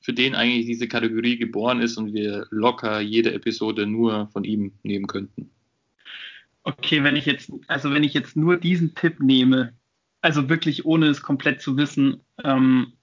[0.07, 4.71] für, den eigentlich diese Kategorie geboren ist und wir locker jede Episode nur von ihm
[4.83, 5.49] nehmen könnten.
[6.63, 9.73] Okay, wenn ich jetzt, also wenn ich jetzt nur diesen Tipp nehme,
[10.21, 12.93] also wirklich ohne es komplett zu wissen, ähm,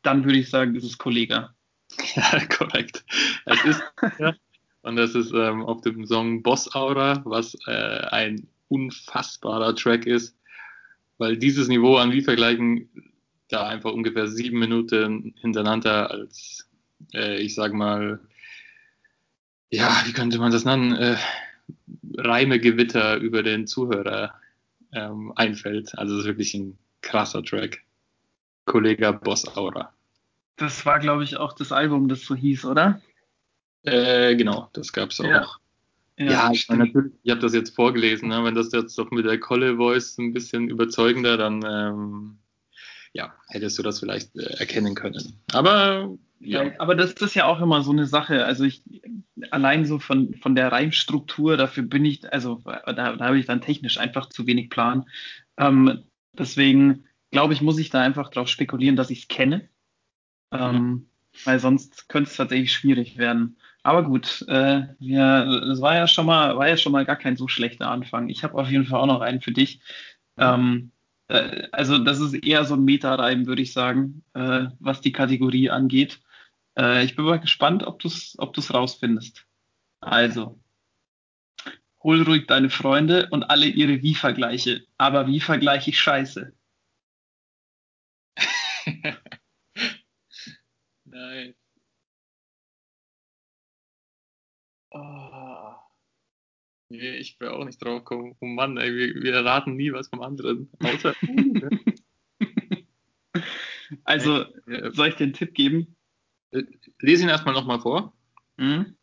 [0.00, 1.50] dann würde ich sagen, das ist Kollege.
[2.16, 3.04] Ja, korrekt.
[3.44, 3.82] Es ist
[4.82, 10.36] und das ist ähm, auf dem Song Boss Aura, was äh, ein unfassbarer Track ist,
[11.18, 12.88] weil dieses Niveau an Wie-Vergleichen
[13.54, 16.68] da einfach ungefähr sieben Minuten hintereinander als,
[17.12, 18.20] äh, ich sag mal,
[19.70, 21.16] ja, wie könnte man das nennen, äh,
[22.16, 24.34] Reimegewitter über den Zuhörer
[24.92, 25.96] ähm, einfällt.
[25.98, 27.82] Also es ist wirklich ein krasser Track.
[28.66, 29.92] Kollege Boss Aura.
[30.56, 33.00] Das war, glaube ich, auch das Album, das so hieß, oder?
[33.82, 35.24] Äh, genau, das gab es auch.
[35.24, 35.46] Ja.
[36.16, 38.44] Ja, ja ich natürlich, ich habe das jetzt vorgelesen, ne?
[38.44, 42.38] wenn das jetzt doch mit der Colle Voice ein bisschen überzeugender, dann ähm,
[43.14, 45.40] ja, hättest du das vielleicht äh, erkennen können.
[45.52, 46.64] Aber ja.
[46.64, 46.72] ja.
[46.78, 48.44] aber das ist ja auch immer so eine Sache.
[48.44, 48.82] Also ich
[49.50, 53.60] allein so von, von der Reimstruktur, dafür bin ich, also da, da habe ich dann
[53.60, 55.04] technisch einfach zu wenig Plan.
[55.56, 59.68] Ähm, deswegen glaube ich, muss ich da einfach drauf spekulieren, dass ich es kenne.
[60.52, 61.06] Ähm, mhm.
[61.44, 63.58] Weil sonst könnte es tatsächlich schwierig werden.
[63.84, 67.36] Aber gut, äh, ja, das war ja schon mal, war ja schon mal gar kein
[67.36, 68.28] so schlechter Anfang.
[68.28, 69.80] Ich habe auf jeden Fall auch noch einen für dich.
[70.36, 70.90] Ähm,
[71.28, 75.70] äh, also das ist eher so ein Meta-Reim, würde ich sagen, äh, was die Kategorie
[75.70, 76.20] angeht.
[76.78, 79.46] Äh, ich bin mal gespannt, ob du es ob du's rausfindest.
[80.00, 80.60] Also,
[82.02, 84.86] hol ruhig deine Freunde und alle ihre Wie-Vergleiche.
[84.98, 86.52] Aber wie vergleiche ich Scheiße?
[91.06, 91.54] Nein.
[94.92, 95.53] Oh.
[96.88, 98.36] Nee, ich will auch nicht drauf kommen.
[98.40, 100.68] Oh Mann, ey, wir, wir erraten nie was vom anderen.
[100.80, 101.14] Außer.
[104.04, 104.44] also,
[104.92, 105.96] soll ich dir einen Tipp geben?
[106.50, 106.64] Äh,
[107.00, 108.14] lese ihn erstmal nochmal vor.
[108.56, 108.96] Mhm.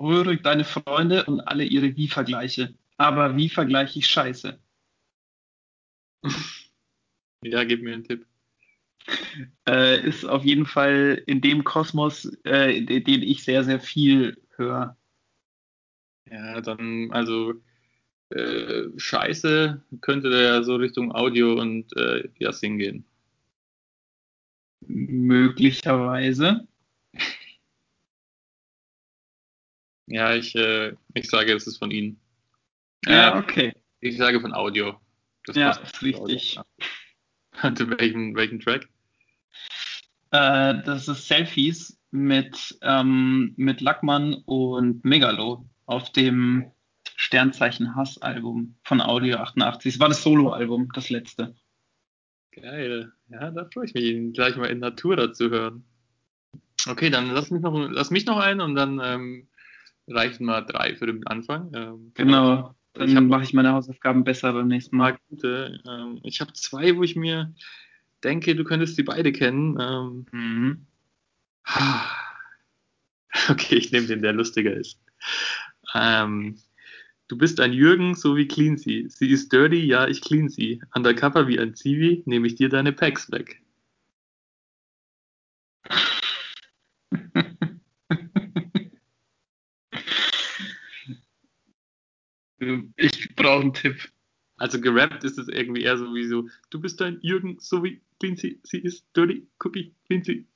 [0.00, 2.74] Ruhig deine Freunde und alle ihre Wie-Vergleiche.
[2.96, 4.58] Aber wie vergleiche ich Scheiße?
[7.44, 8.26] ja, gib mir einen Tipp.
[9.68, 14.96] Äh, ist auf jeden Fall in dem Kosmos, äh, den ich sehr, sehr viel höre.
[16.30, 17.54] Ja, dann, also
[18.30, 23.04] äh, Scheiße könnte der ja so Richtung Audio und äh, Yasin gehen.
[24.86, 26.66] Möglicherweise.
[30.06, 32.20] Ja, ich, äh, ich sage, es ist von Ihnen.
[33.06, 33.72] Ja, okay.
[34.00, 35.00] Ich sage von Audio.
[35.46, 36.58] Das ja, ist richtig.
[37.62, 38.88] Und welchen, welchen Track?
[40.32, 46.70] Äh, das ist Selfies mit, ähm, mit Lackmann und Megalo auf dem
[47.16, 49.94] Sternzeichen Hass Album von Audio 88.
[49.94, 51.54] Es war das Solo-Album, das letzte.
[52.52, 53.12] Geil.
[53.28, 55.84] Ja, da freue ich mich, ihn gleich mal in Natura zu hören.
[56.88, 59.48] Okay, dann lass mich noch, lass mich noch ein und dann ähm,
[60.06, 61.72] reichen mal drei für den Anfang.
[61.74, 62.74] Ähm, genau.
[62.94, 65.16] Dann mache ich meine Hausaufgaben besser beim nächsten Mal.
[65.28, 65.80] Gute.
[65.86, 67.52] Ähm, ich habe zwei, wo ich mir
[68.22, 69.78] denke, du könntest die beide kennen.
[69.80, 70.86] Ähm, mhm.
[73.48, 75.00] Okay, ich nehme den, der lustiger ist.
[75.94, 76.58] Ähm,
[77.28, 79.08] du bist ein Jürgen, so wie clean sie.
[79.08, 80.82] Sie ist dirty, ja, ich clean sie.
[80.94, 83.62] Undercover wie ein Zivi, nehme ich dir deine Packs weg.
[92.96, 94.10] Ich brauche einen Tipp.
[94.56, 98.00] Also gerappt ist es irgendwie eher so wie so, du bist ein Jürgen, so wie
[98.18, 98.60] clean sie.
[98.72, 100.46] Ist dirty, cookie, sie.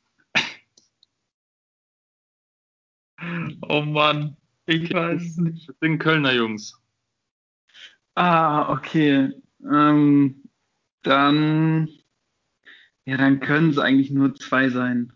[3.68, 4.36] Oh Mann,
[4.68, 5.68] ich weiß es nicht.
[5.68, 6.78] Das sind Kölner Jungs.
[8.14, 9.32] Ah, okay.
[9.64, 10.44] Ähm,
[11.02, 11.88] dann,
[13.06, 15.12] ja, dann können es eigentlich nur zwei sein.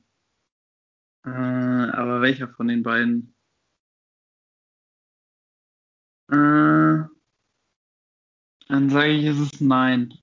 [1.25, 3.35] Äh, aber welcher von den beiden?
[6.31, 7.05] Äh,
[8.69, 10.15] dann sage ich, es ist nein.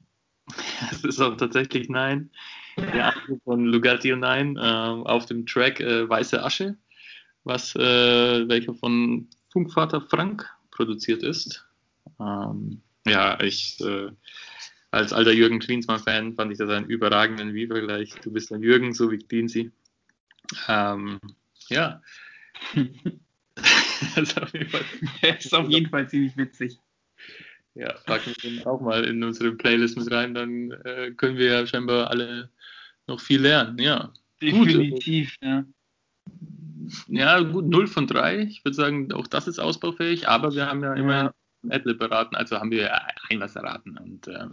[0.92, 2.32] Es ist auch tatsächlich nein.
[2.78, 6.78] Der andere von Lugatio 9 äh, auf dem Track äh, Weiße Asche
[7.50, 11.66] was äh, welcher von Funkvater Frank produziert ist.
[12.20, 14.12] Ähm, ja, ich äh,
[14.92, 18.16] als alter Jürgen Klinsmann-Fan fand ich das einen überragenden Wie-Vergleich.
[18.24, 19.72] Du bist ein Jürgen, so wie Klinsi.
[20.68, 21.20] Ähm,
[21.68, 22.02] ja.
[23.56, 24.86] das ist auf jeden Fall,
[25.40, 26.80] ist auf jeden Fall ziemlich witzig.
[27.76, 31.52] Ja, packen wir den auch mal in unsere Playlist mit rein, dann äh, können wir
[31.52, 32.50] ja scheinbar alle
[33.08, 33.78] noch viel lernen.
[33.80, 34.12] Ja.
[34.42, 35.48] Definitiv, Gut.
[35.48, 35.66] ja
[37.08, 38.40] ja, gut, 0 von 3.
[38.40, 41.34] Ich würde sagen, auch das ist ausbaufähig, aber wir haben ja immer ja.
[41.70, 42.92] Adlib beraten, also haben wir
[43.30, 43.98] ein was erraten.
[43.98, 44.52] Und, ähm,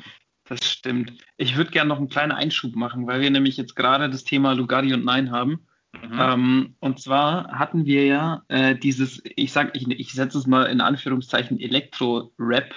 [0.48, 1.12] das stimmt.
[1.37, 4.52] Ich würde gerne noch einen kleinen Einschub machen, weil wir nämlich jetzt gerade das Thema
[4.52, 5.66] Lugardi und Nein haben.
[5.92, 6.18] Mhm.
[6.20, 10.64] Ähm, und zwar hatten wir ja äh, dieses, ich sag, ich, ich setze es mal
[10.64, 12.74] in Anführungszeichen Elektro-Rap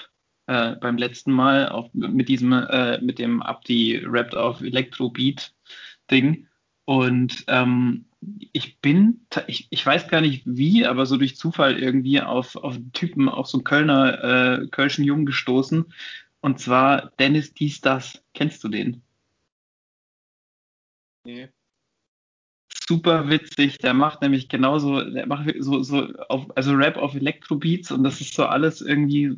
[0.48, 6.48] äh, beim letzten Mal auf, mit diesem, äh, mit dem Abdi Rap auf Elektro-Beat-Ding.
[6.86, 12.22] Und ähm, ich bin, ich, ich weiß gar nicht wie, aber so durch Zufall irgendwie
[12.22, 15.94] auf, auf einen Typen, auf so einen Kölner, äh, Kölschen Jungen gestoßen.
[16.42, 18.24] Und zwar Dennis Dies Das.
[18.34, 19.02] Kennst du den?
[21.24, 21.50] Nee.
[22.90, 23.78] Super witzig.
[23.78, 28.20] Der macht nämlich genauso, der macht so, so auf, also Rap auf Elektrobeats und das
[28.20, 29.38] ist so alles irgendwie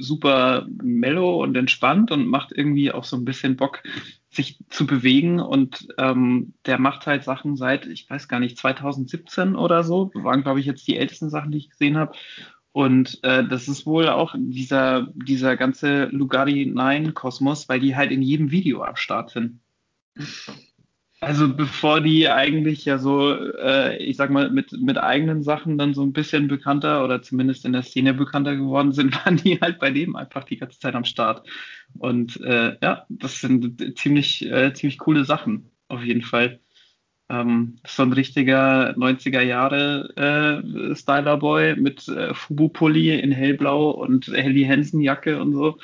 [0.00, 3.84] super mellow und entspannt und macht irgendwie auch so ein bisschen Bock,
[4.30, 5.38] sich zu bewegen.
[5.38, 10.10] Und ähm, der macht halt Sachen seit, ich weiß gar nicht, 2017 oder so.
[10.14, 12.16] Waren, glaube ich, jetzt die ältesten Sachen, die ich gesehen habe.
[12.72, 18.10] Und äh, das ist wohl auch dieser, dieser ganze Lugardi 9 Kosmos, weil die halt
[18.10, 19.60] in jedem Video am Start sind.
[21.20, 25.92] Also bevor die eigentlich ja so, äh, ich sag mal, mit, mit eigenen Sachen dann
[25.92, 29.80] so ein bisschen bekannter oder zumindest in der Szene bekannter geworden sind, waren die halt
[29.80, 31.48] bei dem einfach die ganze Zeit am Start.
[31.98, 36.60] Und äh, ja, das sind ziemlich, äh, ziemlich coole Sachen, auf jeden Fall.
[37.30, 44.64] Ähm, so ein richtiger 90er Jahre äh, Styler-Boy mit äh, Fubu-Pulli in hellblau und Helly
[44.64, 45.78] Hansen-Jacke und so.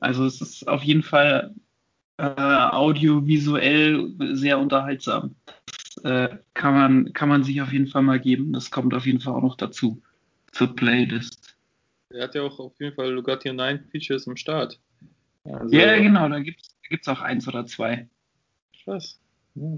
[0.00, 1.54] Also es ist auf jeden Fall
[2.18, 5.34] äh, audiovisuell sehr unterhaltsam.
[5.66, 8.52] Das äh, kann, man, kann man sich auf jeden Fall mal geben.
[8.52, 10.02] Das kommt auf jeden Fall auch noch dazu
[10.52, 11.56] zur Playlist.
[12.10, 14.80] Er hat ja auch auf jeden Fall Lugatti 9 Features im Start.
[15.44, 18.08] Also, Ja, genau, da gibt es auch eins oder zwei.
[18.84, 19.20] Krass.
[19.54, 19.74] Ja.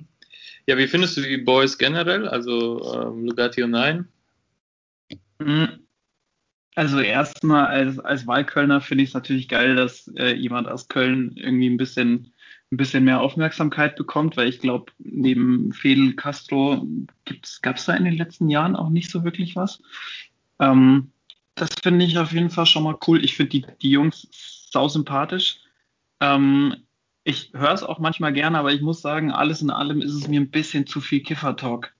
[0.66, 2.29] ja, wie findest du die Boys generell?
[2.29, 4.07] Also ähm, Lugatti 9?
[5.38, 5.88] Mhm.
[6.78, 11.32] Also erstmal als, als Wahlkölner finde ich es natürlich geil, dass äh, jemand aus Köln
[11.34, 12.32] irgendwie ein bisschen,
[12.70, 16.86] ein bisschen mehr Aufmerksamkeit bekommt, weil ich glaube, neben Fidel Castro
[17.62, 19.82] gab es da in den letzten Jahren auch nicht so wirklich was.
[20.60, 21.10] Ähm,
[21.56, 23.24] das finde ich auf jeden Fall schon mal cool.
[23.24, 24.28] Ich finde die, die Jungs
[24.70, 25.58] sau sympathisch.
[26.20, 26.76] Ähm,
[27.24, 30.28] ich höre es auch manchmal gerne, aber ich muss sagen, alles in allem ist es
[30.28, 31.92] mir ein bisschen zu viel Kiffer-Talk.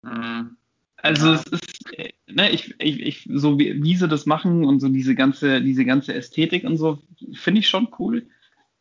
[0.00, 0.57] Mhm.
[1.00, 4.80] Also es ist, äh, ne, ich, ich, ich, so wie, wie sie das machen und
[4.80, 6.98] so diese ganze, diese ganze Ästhetik und so,
[7.32, 8.26] finde ich schon cool.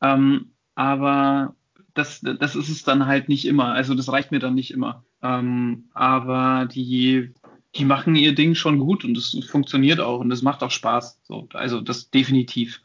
[0.01, 1.56] Ähm, aber
[1.93, 3.73] das, das ist es dann halt nicht immer.
[3.73, 5.06] Also das reicht mir dann nicht immer.
[5.21, 7.34] Ähm, aber die,
[7.75, 11.19] die machen ihr Ding schon gut und es funktioniert auch und es macht auch Spaß.
[11.23, 12.82] So, also das definitiv.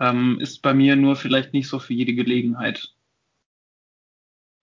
[0.00, 2.92] Ähm, ist bei mir nur vielleicht nicht so für jede Gelegenheit.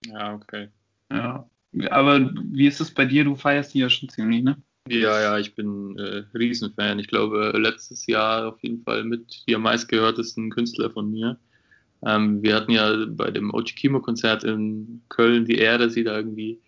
[0.06, 0.68] Ja, okay.
[1.10, 1.48] Ja.
[1.90, 3.24] Aber wie ist es bei dir?
[3.24, 4.56] Du feierst die ja schon ziemlich, ne?
[4.88, 6.98] Ja, ja, ich bin äh, Riesenfan.
[6.98, 11.38] Ich glaube, letztes Jahr auf jeden Fall mit die am meistgehörtesten Künstler von mir.
[12.04, 16.16] Ähm, wir hatten ja bei dem Ochi Kimo Konzert in Köln die Ehre, sie da
[16.16, 16.60] irgendwie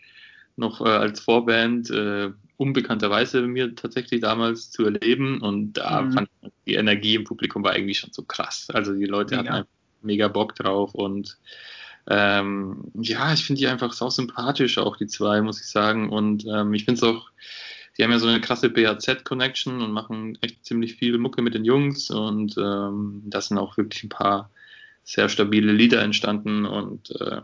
[0.56, 6.12] noch äh, als Vorband äh, unbekannterweise mir tatsächlich damals zu erleben und da Mhm.
[6.12, 8.68] fand ich die Energie im Publikum war irgendwie schon so krass.
[8.72, 9.56] Also die Leute hatten Mega.
[9.58, 9.70] einfach
[10.02, 11.36] mega Bock drauf und
[12.06, 16.10] ähm, ja, ich finde die einfach sau sympathisch, auch die zwei, muss ich sagen.
[16.10, 17.30] Und ähm, ich finde es auch,
[17.96, 21.64] die haben ja so eine krasse BHZ-Connection und machen echt ziemlich viel Mucke mit den
[21.64, 22.10] Jungs.
[22.10, 24.50] Und ähm, da sind auch wirklich ein paar
[25.02, 26.66] sehr stabile Lieder entstanden.
[26.66, 27.40] Und äh,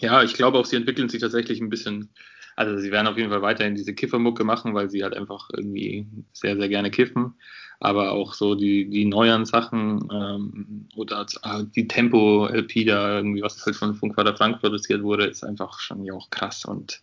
[0.00, 2.10] ja, ich glaube auch, sie entwickeln sich tatsächlich ein bisschen,
[2.56, 6.06] also sie werden auf jeden Fall weiterhin diese Kiffermucke machen, weil sie halt einfach irgendwie
[6.32, 7.34] sehr, sehr gerne kiffen,
[7.80, 13.64] aber auch so die, die neuen Sachen ähm, oder äh, die Tempo-LP da irgendwie, was
[13.64, 17.02] halt von Funkvater Frank produziert wurde, ist einfach schon ja auch krass und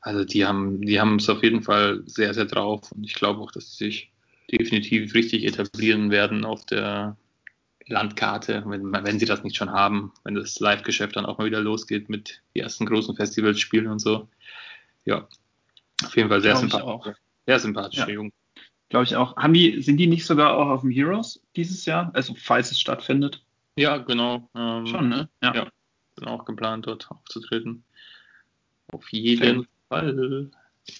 [0.00, 3.40] also die haben, die haben es auf jeden Fall sehr, sehr drauf und ich glaube
[3.40, 4.12] auch, dass sie sich
[4.50, 7.18] definitiv richtig etablieren werden auf der
[7.86, 11.60] Landkarte, wenn, wenn sie das nicht schon haben, wenn das Live-Geschäft dann auch mal wieder
[11.60, 14.28] losgeht mit die ersten großen Festivals spielen und so.
[15.04, 15.28] Ja,
[16.04, 17.16] auf jeden Fall sehr sympathisch.
[17.46, 18.08] Sehr sympathische Ja.
[18.08, 18.32] Jungen.
[18.90, 19.36] Glaube ich auch.
[19.36, 22.10] Haben die, sind die nicht sogar auch auf dem Heroes dieses Jahr?
[22.12, 23.42] Also falls es stattfindet?
[23.76, 24.50] Ja, genau.
[24.54, 25.28] Ähm, Schon, ne?
[25.42, 25.54] Ja.
[25.54, 25.66] Ja.
[26.16, 27.84] Sind auch geplant, dort aufzutreten.
[28.92, 30.50] Auf jeden Fall.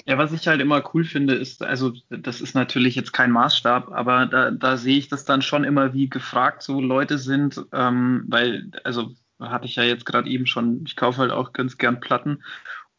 [0.07, 3.91] Ja, was ich halt immer cool finde, ist, also das ist natürlich jetzt kein Maßstab,
[3.91, 8.25] aber da, da sehe ich das dann schon immer, wie gefragt so Leute sind, ähm,
[8.29, 11.99] weil, also hatte ich ja jetzt gerade eben schon, ich kaufe halt auch ganz gern
[11.99, 12.45] Platten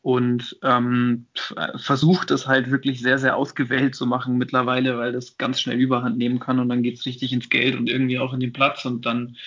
[0.01, 1.27] und ähm,
[1.75, 6.17] versuche das halt wirklich sehr, sehr ausgewählt zu machen mittlerweile, weil das ganz schnell überhand
[6.17, 9.05] nehmen kann und dann geht's richtig ins Geld und irgendwie auch in den Platz und
[9.05, 9.37] dann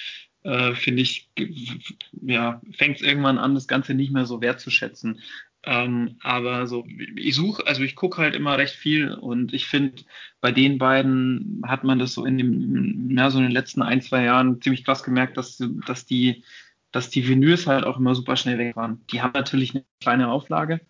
[0.44, 1.30] äh, finde ich,
[2.22, 5.20] ja, fängt es irgendwann an, das Ganze nicht mehr so wertzuschätzen.
[5.66, 6.86] Ähm, aber so,
[7.16, 10.02] ich suche, also ich gucke halt immer recht viel und ich finde,
[10.42, 14.02] bei den beiden hat man das so in dem, ja, so in den letzten ein,
[14.02, 16.44] zwei Jahren ziemlich krass gemerkt, dass, dass die,
[16.94, 19.00] dass die Vinyls halt auch immer super schnell weg waren.
[19.10, 20.80] Die haben natürlich eine kleine Auflage.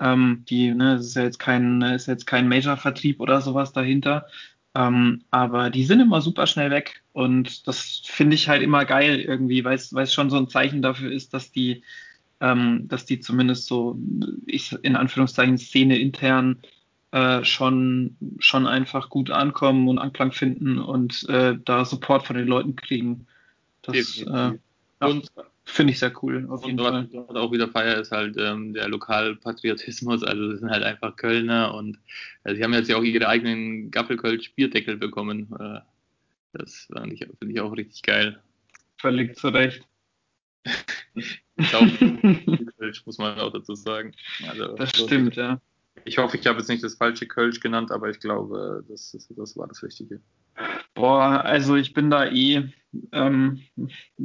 [0.00, 4.26] Ähm, die, ne, es ist ja jetzt kein, ist jetzt kein Major-Vertrieb oder sowas dahinter.
[4.74, 9.20] Ähm, aber die sind immer super schnell weg und das finde ich halt immer geil
[9.20, 11.84] irgendwie, weil es schon so ein Zeichen dafür ist, dass die,
[12.40, 13.96] ähm, dass die zumindest so,
[14.46, 16.58] ich in Anführungszeichen Szene intern
[17.12, 22.48] äh, schon, schon einfach gut ankommen und Anklang finden und äh, da Support von den
[22.48, 23.26] Leuten kriegen.
[23.82, 24.58] Das äh,
[25.08, 25.30] Und
[25.64, 27.08] finde ich sehr cool, auf jeden und was Fall.
[27.10, 30.22] dort auch wieder feier, ist halt ähm, der Lokalpatriotismus.
[30.22, 31.98] Also das sind halt einfach Kölner und
[32.44, 35.48] äh, sie haben jetzt ja auch ihre eigenen Gaffelkölsch-Bierdeckel bekommen.
[35.58, 35.80] Äh,
[36.52, 38.40] das finde ich, find ich auch richtig geil.
[38.98, 39.86] Völlig zu Recht.
[42.78, 44.12] Kölsch, muss man auch dazu sagen.
[44.48, 45.60] Also, Das stimmt, ja.
[46.04, 49.32] Ich hoffe, ich habe jetzt nicht das falsche Kölsch genannt, aber ich glaube, das, ist-
[49.36, 50.20] das war das Richtige.
[51.00, 52.68] Boah, also ich bin da eh,
[53.12, 53.62] ähm,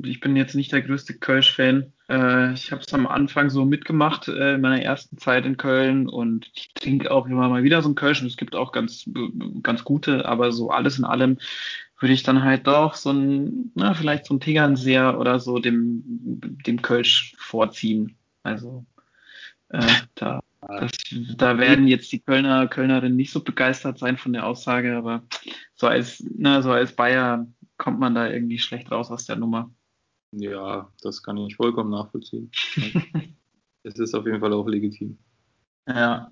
[0.03, 1.93] ich bin jetzt nicht der größte Kölsch-Fan.
[2.09, 6.09] Äh, ich habe es am Anfang so mitgemacht äh, in meiner ersten Zeit in Köln
[6.09, 9.09] und ich trinke auch immer mal wieder so ein Kölsch und es gibt auch ganz,
[9.63, 11.38] ganz gute, aber so alles in allem
[11.97, 16.03] würde ich dann halt doch so ein, na, vielleicht so ein Tegernseer oder so dem,
[16.05, 18.17] dem Kölsch vorziehen.
[18.43, 18.86] Also
[19.69, 19.82] äh,
[20.15, 20.91] da, das,
[21.38, 25.23] da werden jetzt die Kölner, Kölnerinnen nicht so begeistert sein von der Aussage, aber
[25.86, 27.45] so als, na, so als Bayer
[27.77, 29.71] kommt man da irgendwie schlecht raus aus der Nummer.
[30.31, 32.49] Ja, das kann ich vollkommen nachvollziehen.
[33.83, 35.19] es ist auf jeden Fall auch legitim.
[35.88, 36.31] Ja,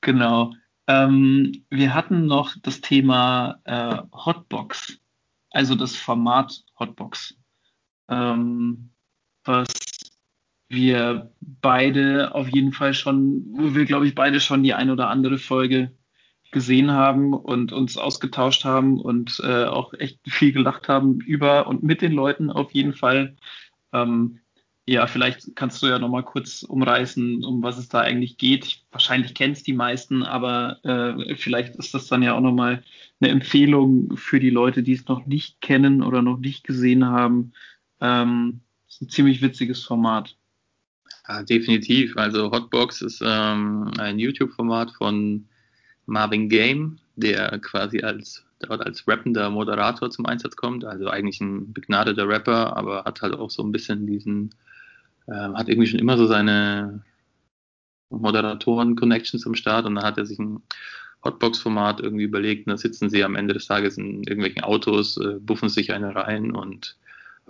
[0.00, 0.52] genau.
[0.86, 5.00] Ähm, wir hatten noch das Thema äh, Hotbox,
[5.50, 7.36] also das Format Hotbox,
[8.08, 8.90] ähm,
[9.44, 9.72] was
[10.68, 15.08] wir beide auf jeden Fall schon, wo wir glaube ich beide schon die ein oder
[15.08, 15.92] andere Folge
[16.52, 21.82] gesehen haben und uns ausgetauscht haben und äh, auch echt viel gelacht haben über und
[21.82, 23.36] mit den Leuten auf jeden Fall.
[23.92, 24.38] Ähm,
[24.84, 28.64] ja, vielleicht kannst du ja nochmal kurz umreißen, um was es da eigentlich geht.
[28.66, 32.82] Ich, wahrscheinlich kennst die meisten, aber äh, vielleicht ist das dann ja auch nochmal
[33.20, 37.52] eine Empfehlung für die Leute, die es noch nicht kennen oder noch nicht gesehen haben.
[38.00, 40.36] Ähm, ist ein ziemlich witziges Format.
[41.28, 42.16] Ja, definitiv.
[42.16, 45.46] Also Hotbox ist ähm, ein YouTube-Format von
[46.12, 50.84] Marvin Game, der quasi als dort als rappender Moderator zum Einsatz kommt.
[50.84, 54.54] Also eigentlich ein begnadeter Rapper, aber hat halt auch so ein bisschen diesen,
[55.26, 57.02] ähm, hat irgendwie schon immer so seine
[58.10, 60.62] Moderatoren-Connections am Start und dann hat er sich ein
[61.24, 65.38] Hotbox-Format irgendwie überlegt und da sitzen sie am Ende des Tages in irgendwelchen Autos, äh,
[65.40, 66.96] buffen sich eine rein und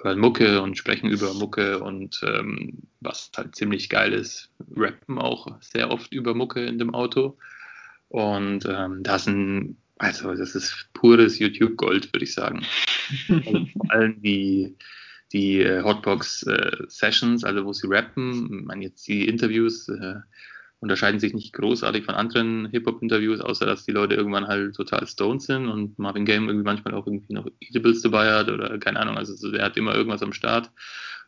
[0.00, 5.48] hören Mucke und sprechen über Mucke und ähm, was halt ziemlich geil ist, rappen auch
[5.60, 7.36] sehr oft über Mucke in dem Auto.
[8.12, 12.62] Und ähm, das sind, also das ist pures YouTube-Gold, würde ich sagen.
[13.28, 14.76] also vor allem die,
[15.32, 20.16] die äh, Hotbox-Sessions, also wo sie rappen, ich meine jetzt die Interviews äh,
[20.80, 25.40] unterscheiden sich nicht großartig von anderen Hip-Hop-Interviews, außer dass die Leute irgendwann halt total stoned
[25.40, 29.16] sind und Marvin Game irgendwie manchmal auch irgendwie noch Eatables dabei hat oder keine Ahnung,
[29.16, 30.70] also so, der hat immer irgendwas am Start.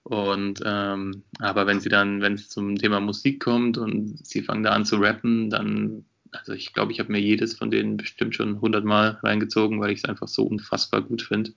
[0.02, 4.64] Und ähm, aber wenn sie dann, wenn es zum Thema Musik kommt und sie fangen
[4.64, 6.04] da an zu rappen, dann,
[6.34, 9.98] also ich glaube, ich habe mir jedes von denen bestimmt schon hundertmal reingezogen, weil ich
[9.98, 11.52] es einfach so unfassbar gut finde.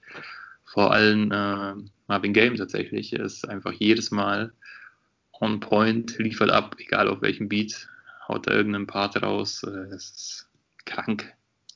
[0.63, 1.73] Vor allem äh,
[2.07, 4.53] Marvin Game tatsächlich ist einfach jedes Mal
[5.39, 7.87] on point, liefert ab, egal auf welchem Beat,
[8.27, 9.63] haut da irgendeinen Part raus.
[9.63, 10.49] Äh, das ist
[10.85, 11.33] krank.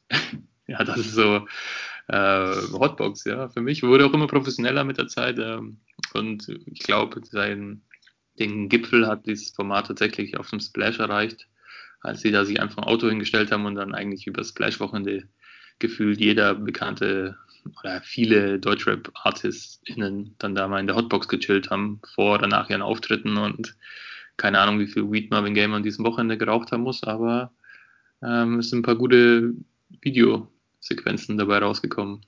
[0.68, 1.48] ja, das ist so
[2.08, 3.50] äh, Hotbox, ja.
[3.50, 5.40] Für mich wurde auch immer professioneller mit der Zeit.
[5.40, 5.78] Ähm,
[6.14, 7.82] und ich glaube, sein
[8.40, 11.48] den Gipfel hat dieses Format tatsächlich auf dem Splash erreicht,
[12.02, 15.28] als sie da sich einfach ein Auto hingestellt haben und dann eigentlich über Splash-Wochenende
[15.80, 17.38] gefühlt jeder bekannte
[17.80, 22.82] oder viele Deutschrap-ArtistInnen dann da mal in der Hotbox gechillt haben, vor oder nach ihren
[22.82, 23.76] Auftritten und
[24.38, 27.52] keine Ahnung, wie viel Weed Marvin Game an diesem Wochenende geraucht haben muss, aber
[28.24, 29.54] ähm, es sind ein paar gute
[30.02, 32.26] Videosequenzen dabei rausgekommen.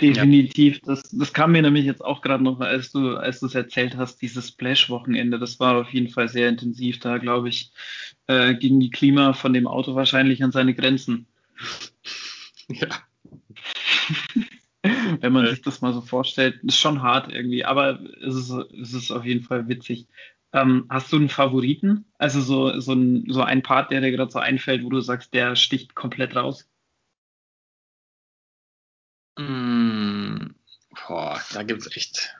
[0.00, 0.80] Definitiv.
[0.80, 3.96] Das, das kam mir nämlich jetzt auch gerade noch, als du, als du es erzählt
[3.96, 5.38] hast, dieses Splash-Wochenende.
[5.38, 6.98] Das war auf jeden Fall sehr intensiv.
[7.00, 7.72] Da, glaube ich,
[8.26, 11.26] äh, ging die Klima von dem Auto wahrscheinlich an seine Grenzen.
[12.68, 12.88] Ja.
[15.20, 18.94] Wenn man sich das mal so vorstellt, ist schon hart irgendwie, aber es ist, es
[18.94, 20.06] ist auf jeden Fall witzig.
[20.52, 22.06] Ähm, hast du einen Favoriten?
[22.16, 25.34] Also so, so, ein, so ein Part, der dir gerade so einfällt, wo du sagst,
[25.34, 26.66] der sticht komplett raus?
[29.40, 30.54] Mm,
[31.06, 32.36] boah, da gibt's echt,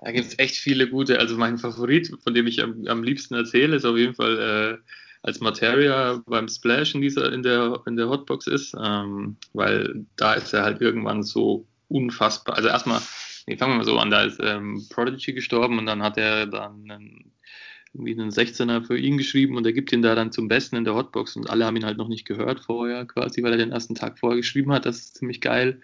[0.00, 1.18] da gibt's echt viele gute.
[1.18, 4.38] Also mein Favorit, von dem ich am, am liebsten erzähle, ist auf jeden Fall
[4.82, 4.90] äh,
[5.22, 10.34] als Materia beim Splash in dieser in der in der Hotbox ist, ähm, weil da
[10.34, 12.56] ist er halt irgendwann so unfassbar.
[12.56, 13.00] Also erstmal,
[13.46, 16.46] nee, fangen wir mal so an, da ist ähm, Prodigy gestorben und dann hat er
[16.46, 17.32] dann einen,
[17.92, 20.84] irgendwie einen 16er für ihn geschrieben und er gibt ihn da dann zum Besten in
[20.84, 23.72] der Hotbox und alle haben ihn halt noch nicht gehört vorher quasi, weil er den
[23.72, 24.86] ersten Tag vorher geschrieben hat.
[24.86, 25.80] Das ist ziemlich geil.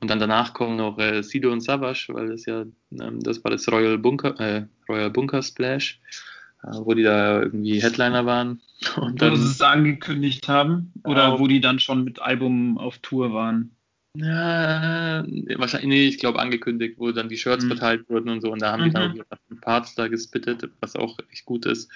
[0.00, 3.50] Und dann danach kommen noch äh, Sido und Savage, weil das ja, ähm, das war
[3.50, 6.00] das Royal Bunker, äh, Royal Bunker Splash,
[6.62, 8.60] äh, wo die da irgendwie Headliner waren.
[8.96, 12.98] Und Wo dann, sie es angekündigt haben oder wo die dann schon mit Album auf
[12.98, 13.72] Tour waren?
[14.20, 15.24] Ja,
[15.58, 17.68] wahrscheinlich, nee, ich glaube angekündigt, wo dann die Shirts Mhm.
[17.68, 19.60] verteilt wurden und so und da haben die dann auch Mhm.
[19.60, 21.88] Parts da gespittet, was auch echt gut ist.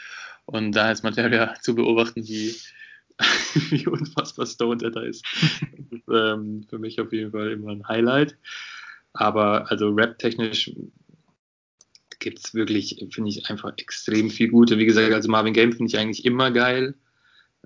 [0.47, 2.55] Und da ist Materia zu beobachten, wie,
[3.70, 5.25] wie unfassbar stoned er da ist.
[5.77, 8.37] Das ist ähm, für mich auf jeden Fall immer ein Highlight.
[9.14, 10.73] Aber also rap-technisch
[12.20, 14.79] gibt es wirklich, finde ich, einfach extrem viel Gute.
[14.79, 16.95] Wie gesagt, also Marvin Game finde ich eigentlich immer geil.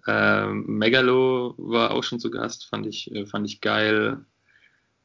[0.06, 4.24] Ähm, Megalo war auch schon zu Gast, fand ich, äh, fand ich geil.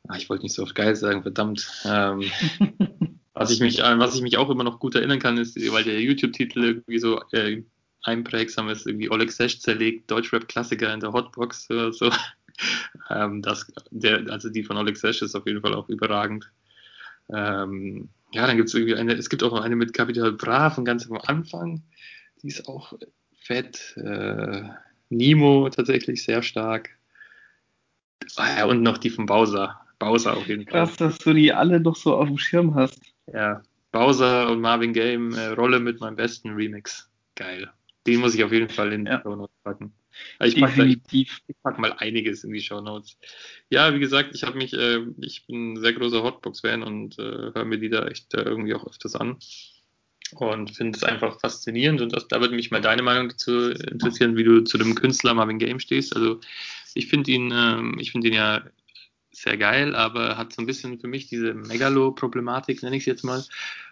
[0.07, 1.67] Ah, ich wollte nicht so oft geil sagen, verdammt.
[1.85, 2.23] Ähm,
[3.33, 5.83] was, ich mich, an was ich mich auch immer noch gut erinnern kann, ist, weil
[5.83, 7.63] der YouTube-Titel irgendwie so äh,
[8.03, 12.11] einprägsam ist, irgendwie Oleg Sesh zerlegt, Deutschrap-Klassiker in der Hotbox oder so.
[13.09, 16.51] ähm, das, der, also die von Oleg Sesh ist auf jeden Fall auch überragend.
[17.29, 20.69] Ähm, ja, dann gibt es irgendwie eine, es gibt auch noch eine mit Capital Bra
[20.69, 21.83] von ganz am Anfang.
[22.41, 22.93] Die ist auch
[23.39, 23.95] fett.
[23.97, 24.63] Äh,
[25.09, 26.89] Nemo tatsächlich sehr stark.
[28.37, 29.80] Ah, ja, und noch die von Bowser.
[30.01, 30.85] Bowser auf jeden Fall.
[30.85, 32.99] Krass, dass du die alle noch so auf dem Schirm hast.
[33.31, 37.09] Ja, Bowser und Marvin Game, äh, Rolle mit meinem besten Remix.
[37.35, 37.69] Geil.
[38.07, 39.21] Den muss ich auf jeden Fall in die Ja.
[39.21, 39.93] Show Notes packen.
[40.39, 41.41] Also ich pack, da, ich, Definitiv.
[41.47, 43.17] ich pack mal einiges in die Show Notes.
[43.69, 47.51] Ja, wie gesagt, ich habe mich, äh, ich bin ein sehr großer Hotbox-Fan und äh,
[47.53, 49.37] höre mir die da echt äh, irgendwie auch öfters an.
[50.35, 54.37] Und finde es einfach faszinierend und das, da würde mich mal deine Meinung dazu interessieren,
[54.37, 56.15] wie du zu dem Künstler Marvin Game stehst.
[56.15, 56.39] Also
[56.93, 58.63] ich finde ihn, ähm, ich finde ihn ja
[59.41, 63.23] sehr geil, aber hat so ein bisschen für mich diese Megalo-Problematik, nenne ich es jetzt
[63.23, 63.43] mal,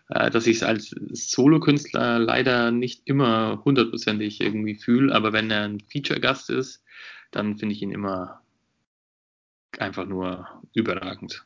[0.09, 5.63] äh, dass ich es als Solo-Künstler leider nicht immer hundertprozentig irgendwie fühle, aber wenn er
[5.63, 6.83] ein Feature-Gast ist,
[7.31, 8.41] dann finde ich ihn immer
[9.77, 11.45] einfach nur überragend.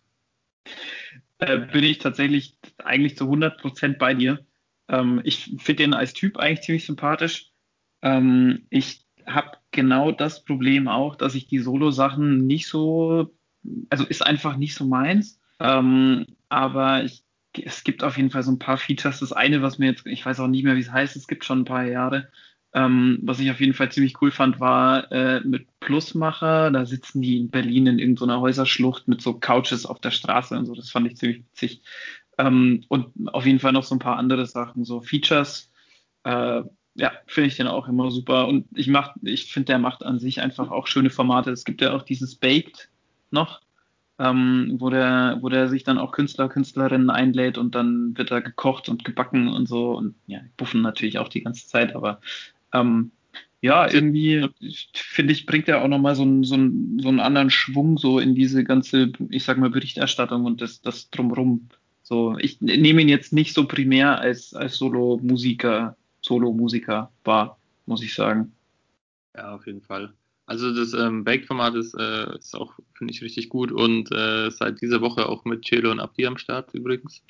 [1.39, 4.45] Äh, bin ich tatsächlich eigentlich zu 100% bei dir.
[4.87, 7.51] Ähm, ich finde den als Typ eigentlich ziemlich sympathisch.
[8.01, 13.33] Ähm, ich habe genau das Problem auch, dass ich die Solo-Sachen nicht so,
[13.89, 15.39] also ist einfach nicht so meins.
[15.59, 19.19] Ähm, aber ich, es gibt auf jeden Fall so ein paar Features.
[19.19, 21.45] Das eine, was mir jetzt, ich weiß auch nicht mehr, wie es heißt, es gibt
[21.45, 22.29] schon ein paar Jahre.
[22.75, 26.71] Ähm, was ich auf jeden Fall ziemlich cool fand, war äh, mit Plusmacher.
[26.71, 30.65] Da sitzen die in Berlin in irgendeiner Häuserschlucht mit so Couches auf der Straße und
[30.65, 30.73] so.
[30.73, 31.83] Das fand ich ziemlich witzig.
[32.39, 35.71] Ähm, und auf jeden Fall noch so ein paar andere Sachen, so Features.
[36.23, 36.63] Äh,
[36.95, 38.47] ja, finde ich den auch immer super.
[38.47, 38.91] Und ich
[39.23, 41.51] ich finde, der macht an sich einfach auch schöne Formate.
[41.51, 42.89] Es gibt ja auch dieses Baked
[43.33, 43.61] noch,
[44.19, 48.39] ähm, wo der, wo der sich dann auch Künstler, Künstlerinnen einlädt und dann wird da
[48.39, 49.91] gekocht und gebacken und so.
[49.97, 52.21] Und ja, buffen natürlich auch die ganze Zeit, aber
[52.73, 53.11] ähm,
[53.61, 54.47] ja, irgendwie
[54.93, 58.19] finde ich, bringt er auch nochmal so, einen- so, einen- so einen anderen Schwung so
[58.19, 61.69] in diese ganze, ich sag mal, Berichterstattung und das, das drumrum.
[62.03, 68.13] So, ich nehme ihn jetzt nicht so primär als, als Solo-Musiker, Solo-Musiker wahr, muss ich
[68.13, 68.53] sagen.
[69.35, 70.13] Ja, auf jeden Fall.
[70.45, 74.81] Also das ähm, Bake-Format ist, äh, ist auch, finde ich, richtig gut und äh, seit
[74.81, 77.23] dieser Woche auch mit Chelo und Abdi am Start übrigens.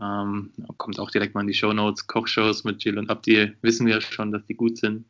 [0.00, 2.06] Ähm, kommt auch direkt mal in die Show Notes.
[2.06, 5.04] Kochshows mit Chelo und Abdi wissen wir ja schon, dass die gut sind.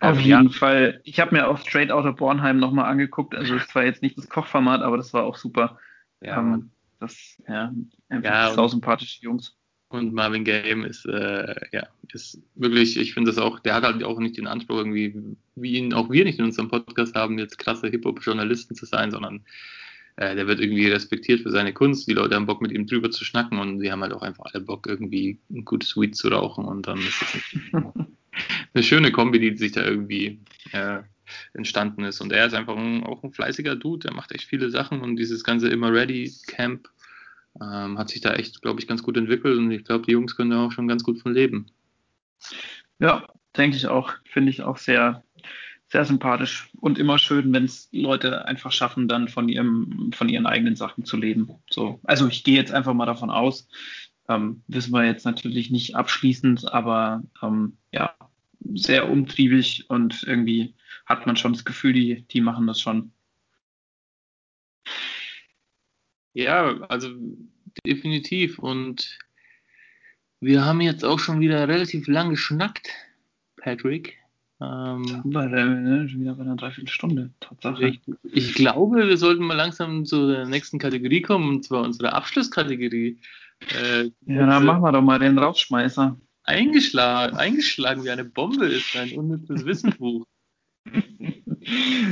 [0.00, 1.00] Auf Ähm, jeden Fall.
[1.04, 3.34] Ich habe mir auch Straight Outta Bornheim nochmal angeguckt.
[3.34, 5.78] Also es war jetzt nicht das Kochformat, aber das war auch super.
[6.20, 6.70] Ja, ähm,
[7.00, 7.72] das, ja,
[8.08, 9.56] einfach Ja, und- sausympathische Jungs.
[9.90, 14.04] Und Marvin Game ist, äh, ja, ist wirklich, ich finde das auch, der hat halt
[14.04, 15.14] auch nicht den Anspruch irgendwie,
[15.56, 19.44] wie ihn auch wir nicht in unserem Podcast haben, jetzt krasse Hip-Hop-Journalisten zu sein, sondern
[20.14, 22.06] äh, der wird irgendwie respektiert für seine Kunst.
[22.06, 24.44] Die Leute haben Bock, mit ihm drüber zu schnacken und die haben halt auch einfach
[24.52, 27.82] alle Bock, irgendwie ein gutes Weed zu rauchen und dann ist das
[28.74, 30.38] eine schöne Kombi, die sich da irgendwie
[30.70, 31.00] äh,
[31.52, 32.20] entstanden ist.
[32.20, 35.16] Und er ist einfach ein, auch ein fleißiger Dude, der macht echt viele Sachen und
[35.16, 36.88] dieses ganze Immer Ready Camp
[37.60, 40.36] ähm, hat sich da echt, glaube ich, ganz gut entwickelt und ich glaube, die Jungs
[40.36, 41.66] können da auch schon ganz gut von leben.
[42.98, 43.26] Ja,
[43.56, 44.12] denke ich auch.
[44.24, 45.24] Finde ich auch sehr,
[45.88, 50.46] sehr sympathisch und immer schön, wenn es Leute einfach schaffen, dann von ihrem, von ihren
[50.46, 51.50] eigenen Sachen zu leben.
[51.68, 53.68] So, also ich gehe jetzt einfach mal davon aus.
[54.28, 58.14] Ähm, wissen wir jetzt natürlich nicht abschließend, aber ähm, ja,
[58.74, 60.74] sehr umtriebig und irgendwie
[61.06, 63.12] hat man schon das Gefühl, die, die machen das schon.
[66.34, 67.10] Ja, also
[67.86, 68.58] definitiv.
[68.58, 69.18] Und
[70.40, 72.88] wir haben jetzt auch schon wieder relativ lang geschnackt,
[73.56, 74.16] Patrick.
[74.62, 77.30] Ähm, Bei der, ne, schon wieder bei einer Dreiviertelstunde.
[77.40, 77.88] Tatsache.
[77.88, 82.12] ich, ich glaube, wir sollten mal langsam zu der nächsten Kategorie kommen, und zwar unsere
[82.12, 83.18] Abschlusskategorie.
[83.74, 86.18] Äh, Ja, dann machen wir doch mal den Rausschmeißer.
[86.44, 90.26] eingeschlagen, eingeschlagen wie eine Bombe ist ein unnützes Wissenbuch.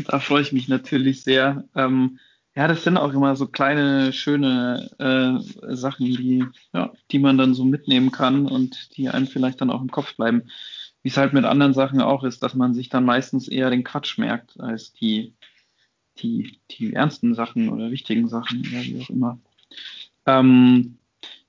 [0.06, 1.66] Da freue ich mich natürlich sehr.
[1.74, 2.18] Ähm,
[2.58, 7.54] ja, das sind auch immer so kleine, schöne äh, Sachen, die, ja, die man dann
[7.54, 10.42] so mitnehmen kann und die einem vielleicht dann auch im Kopf bleiben.
[11.04, 13.84] Wie es halt mit anderen Sachen auch ist, dass man sich dann meistens eher den
[13.84, 15.34] Quatsch merkt, als die,
[16.18, 19.38] die, die ernsten Sachen oder wichtigen Sachen, ja, wie auch immer.
[20.26, 20.98] Ähm,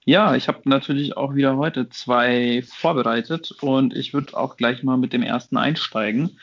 [0.06, 4.98] ja, ich habe natürlich auch wieder heute zwei vorbereitet und ich würde auch gleich mal
[4.98, 6.38] mit dem ersten einsteigen.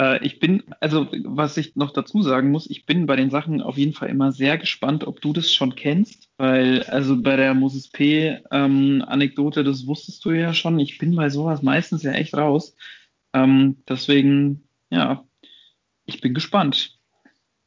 [0.00, 3.60] Äh, ich bin, also was ich noch dazu sagen muss, ich bin bei den Sachen
[3.60, 7.52] auf jeden Fall immer sehr gespannt, ob du das schon kennst, weil also bei der
[7.54, 8.40] Moses P.
[8.50, 10.78] Ähm, Anekdote, das wusstest du ja schon.
[10.80, 12.74] Ich bin bei sowas meistens ja echt raus.
[13.34, 15.24] Ähm, deswegen, ja,
[16.06, 16.98] ich bin gespannt.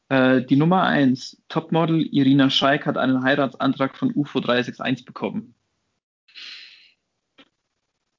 [0.08, 5.54] Äh, die Nummer 1, Topmodel Irina Scheik hat einen Heiratsantrag von UFO 361 bekommen.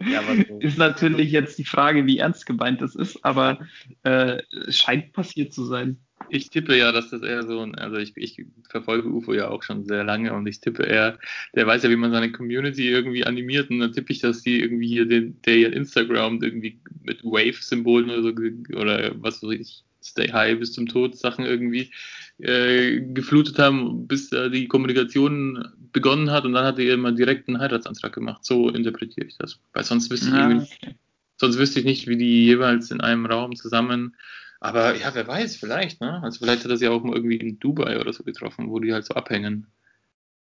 [0.00, 0.58] Ja, so.
[0.58, 3.66] ist natürlich jetzt die Frage, wie ernst gemeint das ist, aber
[4.02, 5.98] äh, scheint passiert zu sein.
[6.28, 9.62] Ich tippe ja, dass das eher so ein, also ich, ich verfolge UFO ja auch
[9.62, 11.18] schon sehr lange und ich tippe eher,
[11.54, 14.60] der weiß ja, wie man seine Community irgendwie animiert und dann tippe ich, dass die
[14.60, 18.32] irgendwie hier den, der ihr Instagram irgendwie mit Wave-Symbolen oder so
[18.76, 21.92] oder was weiß ich, Stay High bis zum Tod Sachen irgendwie
[22.38, 27.48] äh, geflutet haben, bis äh, die Kommunikation begonnen hat und dann hat er mal direkt
[27.48, 28.44] einen Heiratsantrag gemacht.
[28.44, 29.58] So interpretiere ich das.
[29.72, 30.96] Weil sonst wüsste ich, ja, okay.
[31.38, 34.14] sonst wüsste ich nicht, wie die jeweils in einem Raum zusammen.
[34.60, 36.22] Aber ja, wer weiß, vielleicht, ne?
[36.22, 38.92] Also vielleicht hat er sie auch mal irgendwie in Dubai oder so getroffen, wo die
[38.92, 39.66] halt so abhängen,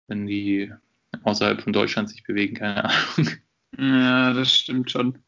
[0.08, 0.72] wenn die
[1.22, 3.30] außerhalb von Deutschland sich bewegen, keine Ahnung.
[3.78, 5.18] Ja, das stimmt schon.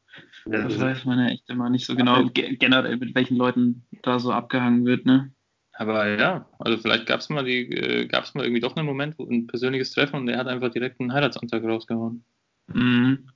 [0.47, 4.33] Das weiß man ja echt immer nicht so genau, generell mit welchen Leuten da so
[4.33, 5.33] abgehangen wird, ne?
[5.79, 8.85] Aber ja, also vielleicht gab es mal die, äh, gab es mal irgendwie doch einen
[8.85, 12.25] Moment, wo ein persönliches Treffen und er hat einfach direkt einen Heiratsantrag rausgehauen.
[12.67, 13.29] Mhm.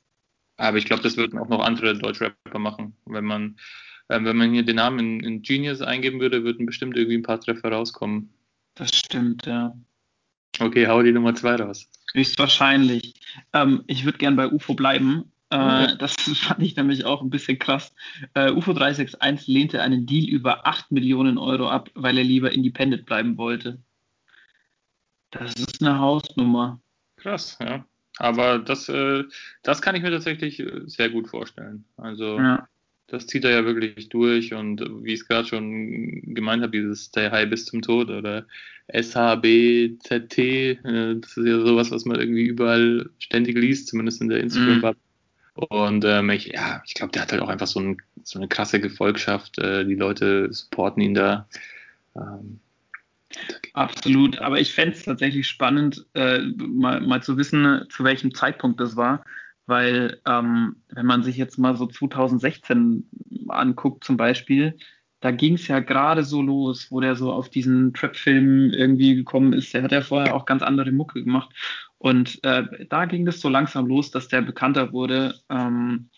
[0.57, 2.97] Aber ich glaube, das würden auch noch andere Deutschrapper machen.
[3.07, 3.57] Wenn man,
[4.09, 7.22] äh, wenn man hier den Namen in, in, Genius eingeben würde, würden bestimmt irgendwie ein
[7.22, 8.34] paar Treffer rauskommen.
[8.74, 9.76] Das stimmt, ja.
[10.59, 11.88] Okay, hau die Nummer zwei raus.
[12.12, 13.14] Höchstwahrscheinlich.
[13.53, 17.59] Ähm, ich würde gern bei UFO bleiben äh, das fand ich nämlich auch ein bisschen
[17.59, 17.94] krass.
[18.34, 23.05] Äh, UFO 361 lehnte einen Deal über 8 Millionen Euro ab, weil er lieber independent
[23.05, 23.78] bleiben wollte.
[25.30, 26.80] Das ist eine Hausnummer.
[27.16, 27.84] Krass, ja.
[28.18, 29.24] Aber das, äh,
[29.62, 31.84] das kann ich mir tatsächlich sehr gut vorstellen.
[31.96, 32.68] Also ja.
[33.07, 37.07] das zieht er ja wirklich durch und wie ich es gerade schon gemeint habe, dieses
[37.07, 38.46] Stay High bis zum Tod oder
[38.92, 45.00] SHBZT, das ist ja sowas, was man irgendwie überall ständig liest, zumindest in der Instagram-Bubble.
[45.00, 45.11] Mhm.
[45.55, 48.48] Und ähm, ich, ja, ich glaube, der hat halt auch einfach so, ein, so eine
[48.48, 49.59] krasse Gefolgschaft.
[49.59, 51.48] Äh, die Leute supporten ihn da.
[52.16, 52.61] Ähm,
[53.72, 58.80] Absolut, aber ich fände es tatsächlich spannend, äh, mal, mal zu wissen, zu welchem Zeitpunkt
[58.80, 59.24] das war,
[59.66, 63.09] weil ähm, wenn man sich jetzt mal so 2016
[63.48, 64.76] anguckt zum Beispiel,
[65.20, 69.53] da ging es ja gerade so los, wo der so auf diesen Trap-Film irgendwie gekommen
[69.53, 69.72] ist.
[69.72, 71.55] Der hat ja vorher auch ganz andere Mucke gemacht.
[72.03, 75.36] Und äh, da ging es so langsam los, dass der bekannter wurde.
[75.48, 76.09] Ähm,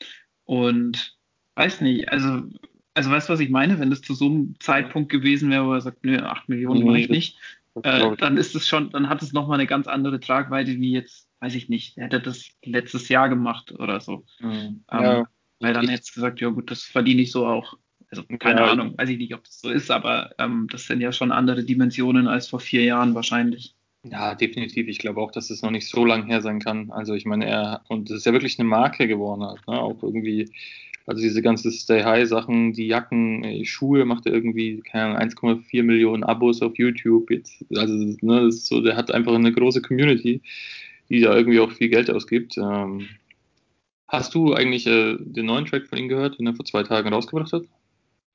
[0.45, 1.15] und
[1.57, 2.45] weiß nicht, also,
[2.95, 3.79] also weißt du, was ich meine?
[3.79, 6.87] Wenn das zu so einem Zeitpunkt gewesen wäre, wo er sagt, nö, 8 Millionen nee,
[6.87, 7.39] mache ich nicht,
[7.83, 11.29] äh, dann ist es schon, dann hat es nochmal eine ganz andere Tragweite wie jetzt,
[11.41, 14.25] weiß ich nicht, er hätte das letztes Jahr gemacht oder so.
[14.41, 14.85] Mhm.
[14.91, 15.29] Ähm, ja.
[15.61, 17.77] Weil dann hätte es gesagt, ja gut, das verdiene ich so auch.
[18.09, 21.03] Also keine ja, Ahnung, weiß ich nicht, ob das so ist, aber ähm, das sind
[21.03, 23.75] ja schon andere Dimensionen als vor vier Jahren wahrscheinlich.
[24.11, 24.87] Ja, definitiv.
[24.89, 26.91] Ich glaube auch, dass es noch nicht so lang her sein kann.
[26.91, 29.81] Also ich meine, er, und es ist ja wirklich eine Marke geworden halt, ne?
[29.81, 30.51] Auch irgendwie,
[31.07, 35.83] also diese ganzen Stay High Sachen, die Jacken, Schuhe macht er irgendwie, keine Ahnung, 1,4
[35.83, 37.65] Millionen Abos auf YouTube jetzt.
[37.75, 40.43] Also, ne, das ist so, der hat einfach eine große Community,
[41.09, 42.59] die da irgendwie auch viel Geld ausgibt.
[42.59, 43.09] Ähm,
[44.09, 47.13] hast du eigentlich äh, den neuen Track von ihm gehört, den er vor zwei Tagen
[47.13, 47.65] rausgebracht hat?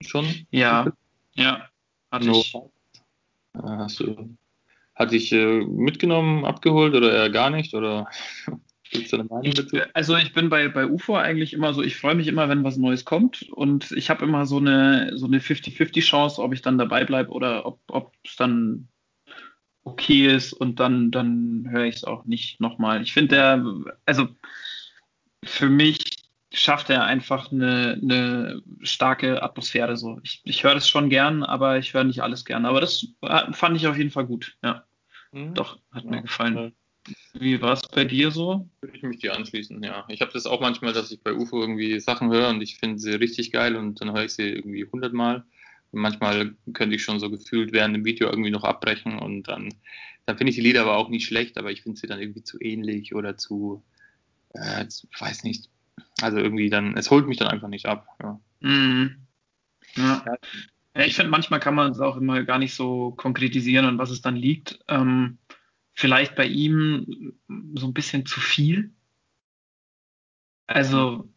[0.02, 0.26] Schon?
[0.50, 0.92] Ja,
[1.36, 1.70] ja,
[2.12, 2.40] hatte no.
[2.40, 2.56] ich.
[2.56, 4.36] Äh, hast du
[5.00, 7.74] hat dich äh, mitgenommen, abgeholt oder eher gar nicht?
[7.74, 8.08] Oder
[8.91, 9.78] gibt's eine Meinung dazu?
[9.93, 12.78] Also ich bin bei, bei UFO eigentlich immer so, ich freue mich immer, wenn was
[12.78, 16.78] Neues kommt und ich habe immer so eine so eine 50-50 Chance, ob ich dann
[16.78, 18.89] dabei bleibe oder ob es dann
[19.84, 23.02] okay ist und dann, dann höre ich es auch nicht nochmal.
[23.02, 23.66] Ich finde der,
[24.06, 24.28] also
[25.45, 26.00] für mich
[26.52, 30.20] schafft er einfach eine, eine starke Atmosphäre so.
[30.24, 32.66] Ich, ich höre das schon gern, aber ich höre nicht alles gern.
[32.66, 33.08] Aber das
[33.52, 34.84] fand ich auf jeden Fall gut, ja.
[35.32, 35.54] Mhm.
[35.54, 36.74] Doch, hat ja, mir gefallen.
[37.34, 38.70] Wie war es bei dir so?
[38.82, 40.06] Würde ich mich dir anschließen, ja.
[40.10, 43.00] Ich habe das auch manchmal, dass ich bei UFO irgendwie Sachen höre und ich finde
[43.00, 45.44] sie richtig geil und dann höre ich sie irgendwie hundertmal.
[45.92, 49.74] Und manchmal könnte ich schon so gefühlt während dem Video irgendwie noch abbrechen und dann,
[50.26, 52.44] dann finde ich die Lieder aber auch nicht schlecht, aber ich finde sie dann irgendwie
[52.44, 53.84] zu ähnlich oder zu,
[54.54, 55.70] äh, zu, weiß nicht.
[56.22, 58.08] Also irgendwie dann, es holt mich dann einfach nicht ab.
[58.22, 58.40] Ja.
[58.60, 59.16] Mhm.
[59.96, 60.24] Ja.
[60.26, 60.36] ja.
[61.00, 64.10] Ja, ich finde, manchmal kann man es auch immer gar nicht so konkretisieren, an was
[64.10, 64.80] es dann liegt.
[64.89, 65.38] Ähm,
[65.93, 67.38] vielleicht bei ihm
[67.76, 68.93] so ein bisschen zu viel.
[70.68, 71.34] Also,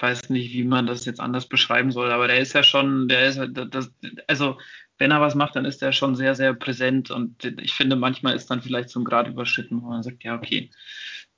[0.00, 3.28] weiß nicht, wie man das jetzt anders beschreiben soll, aber der ist ja schon, der
[3.28, 3.92] ist, das,
[4.26, 4.58] also
[4.96, 8.34] wenn er was macht, dann ist er schon sehr, sehr präsent und ich finde, manchmal
[8.34, 10.70] ist dann vielleicht zum Grad überschritten, wo man sagt, ja, okay,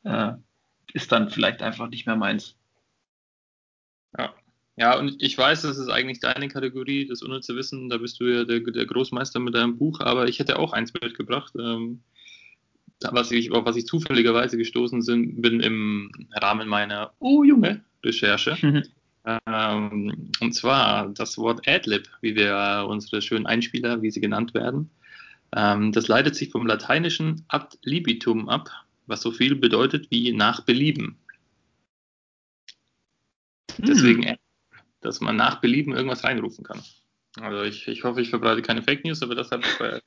[0.05, 0.35] äh,
[0.93, 2.57] ist dann vielleicht einfach nicht mehr meins.
[4.17, 4.35] Ja.
[4.77, 8.25] Ja, und ich weiß, das ist eigentlich deine Kategorie, das unnütze Wissen, da bist du
[8.25, 12.03] ja der, der Großmeister mit deinem Buch, aber ich hätte auch eins mitgebracht, ähm,
[13.11, 18.57] was ich, auf was ich zufälligerweise gestoßen sind, bin im Rahmen meiner Oh Junge Recherche.
[18.61, 18.83] Mhm.
[19.47, 24.91] Ähm, und zwar das Wort Adlib, wie wir unsere schönen Einspieler, wie sie genannt werden.
[25.55, 28.71] Ähm, das leitet sich vom lateinischen ad libitum ab,
[29.07, 31.19] was so viel bedeutet wie nach Belieben.
[33.77, 33.85] Hm.
[33.87, 34.37] Deswegen,
[35.07, 36.83] dass man nach Belieben irgendwas reinrufen kann.
[37.41, 40.01] Also ich, ich hoffe, ich verbreite keine Fake News, aber das habe ich bei,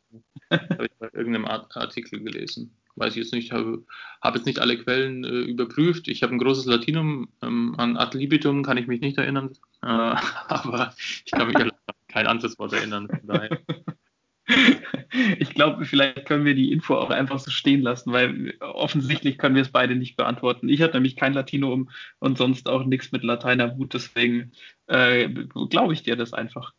[0.51, 2.75] hab ich bei irgendeinem Artikel gelesen.
[2.95, 3.85] Weiß ich jetzt nicht, habe,
[4.21, 6.07] habe jetzt nicht alle Quellen äh, überprüft.
[6.07, 9.51] Ich habe ein großes Latinum ähm, an ad libitum, kann ich mich nicht erinnern,
[9.83, 9.85] äh,
[10.47, 10.93] aber
[11.25, 11.71] ich kann mich an
[12.07, 13.07] kein anderes Wort erinnern.
[13.07, 13.59] Von daher.
[15.39, 19.55] Ich glaube, vielleicht können wir die Info auch einfach so stehen lassen, weil offensichtlich können
[19.55, 20.69] wir es beide nicht beantworten.
[20.69, 21.89] Ich hatte nämlich kein Latinum
[22.19, 24.51] und sonst auch nichts mit Lateiner Wut, deswegen
[24.87, 25.29] äh,
[25.69, 26.73] glaube ich dir das einfach.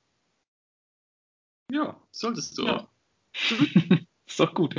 [1.73, 2.67] Ja, solltest du.
[2.67, 2.89] Ja.
[4.27, 4.75] ist doch gut.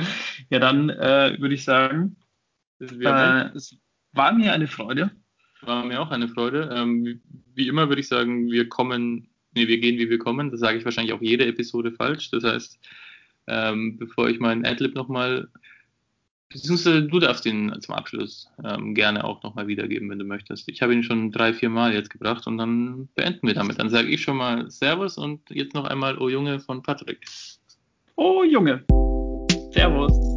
[0.50, 2.16] Ja, dann äh, würde ich sagen,
[2.80, 3.76] äh, es
[4.12, 5.10] war mir eine Freude.
[5.62, 6.70] War mir auch eine Freude.
[6.74, 7.22] Ähm,
[7.54, 10.50] wie immer würde ich sagen, wir kommen nee, wir gehen, wie wir kommen.
[10.50, 12.30] Das sage ich wahrscheinlich auch jede Episode falsch.
[12.30, 12.78] Das heißt,
[13.48, 15.48] ähm, bevor ich meinen Adlib nochmal,
[16.48, 20.68] beziehungsweise du darfst ihn zum Abschluss ähm, gerne auch nochmal wiedergeben, wenn du möchtest.
[20.68, 23.78] Ich habe ihn schon drei, vier Mal jetzt gebracht und dann beenden wir damit.
[23.78, 27.24] Dann sage ich schon mal Servus und jetzt noch einmal Oh Junge von Patrick.
[28.16, 28.84] Oh Junge.
[29.72, 30.31] Servus.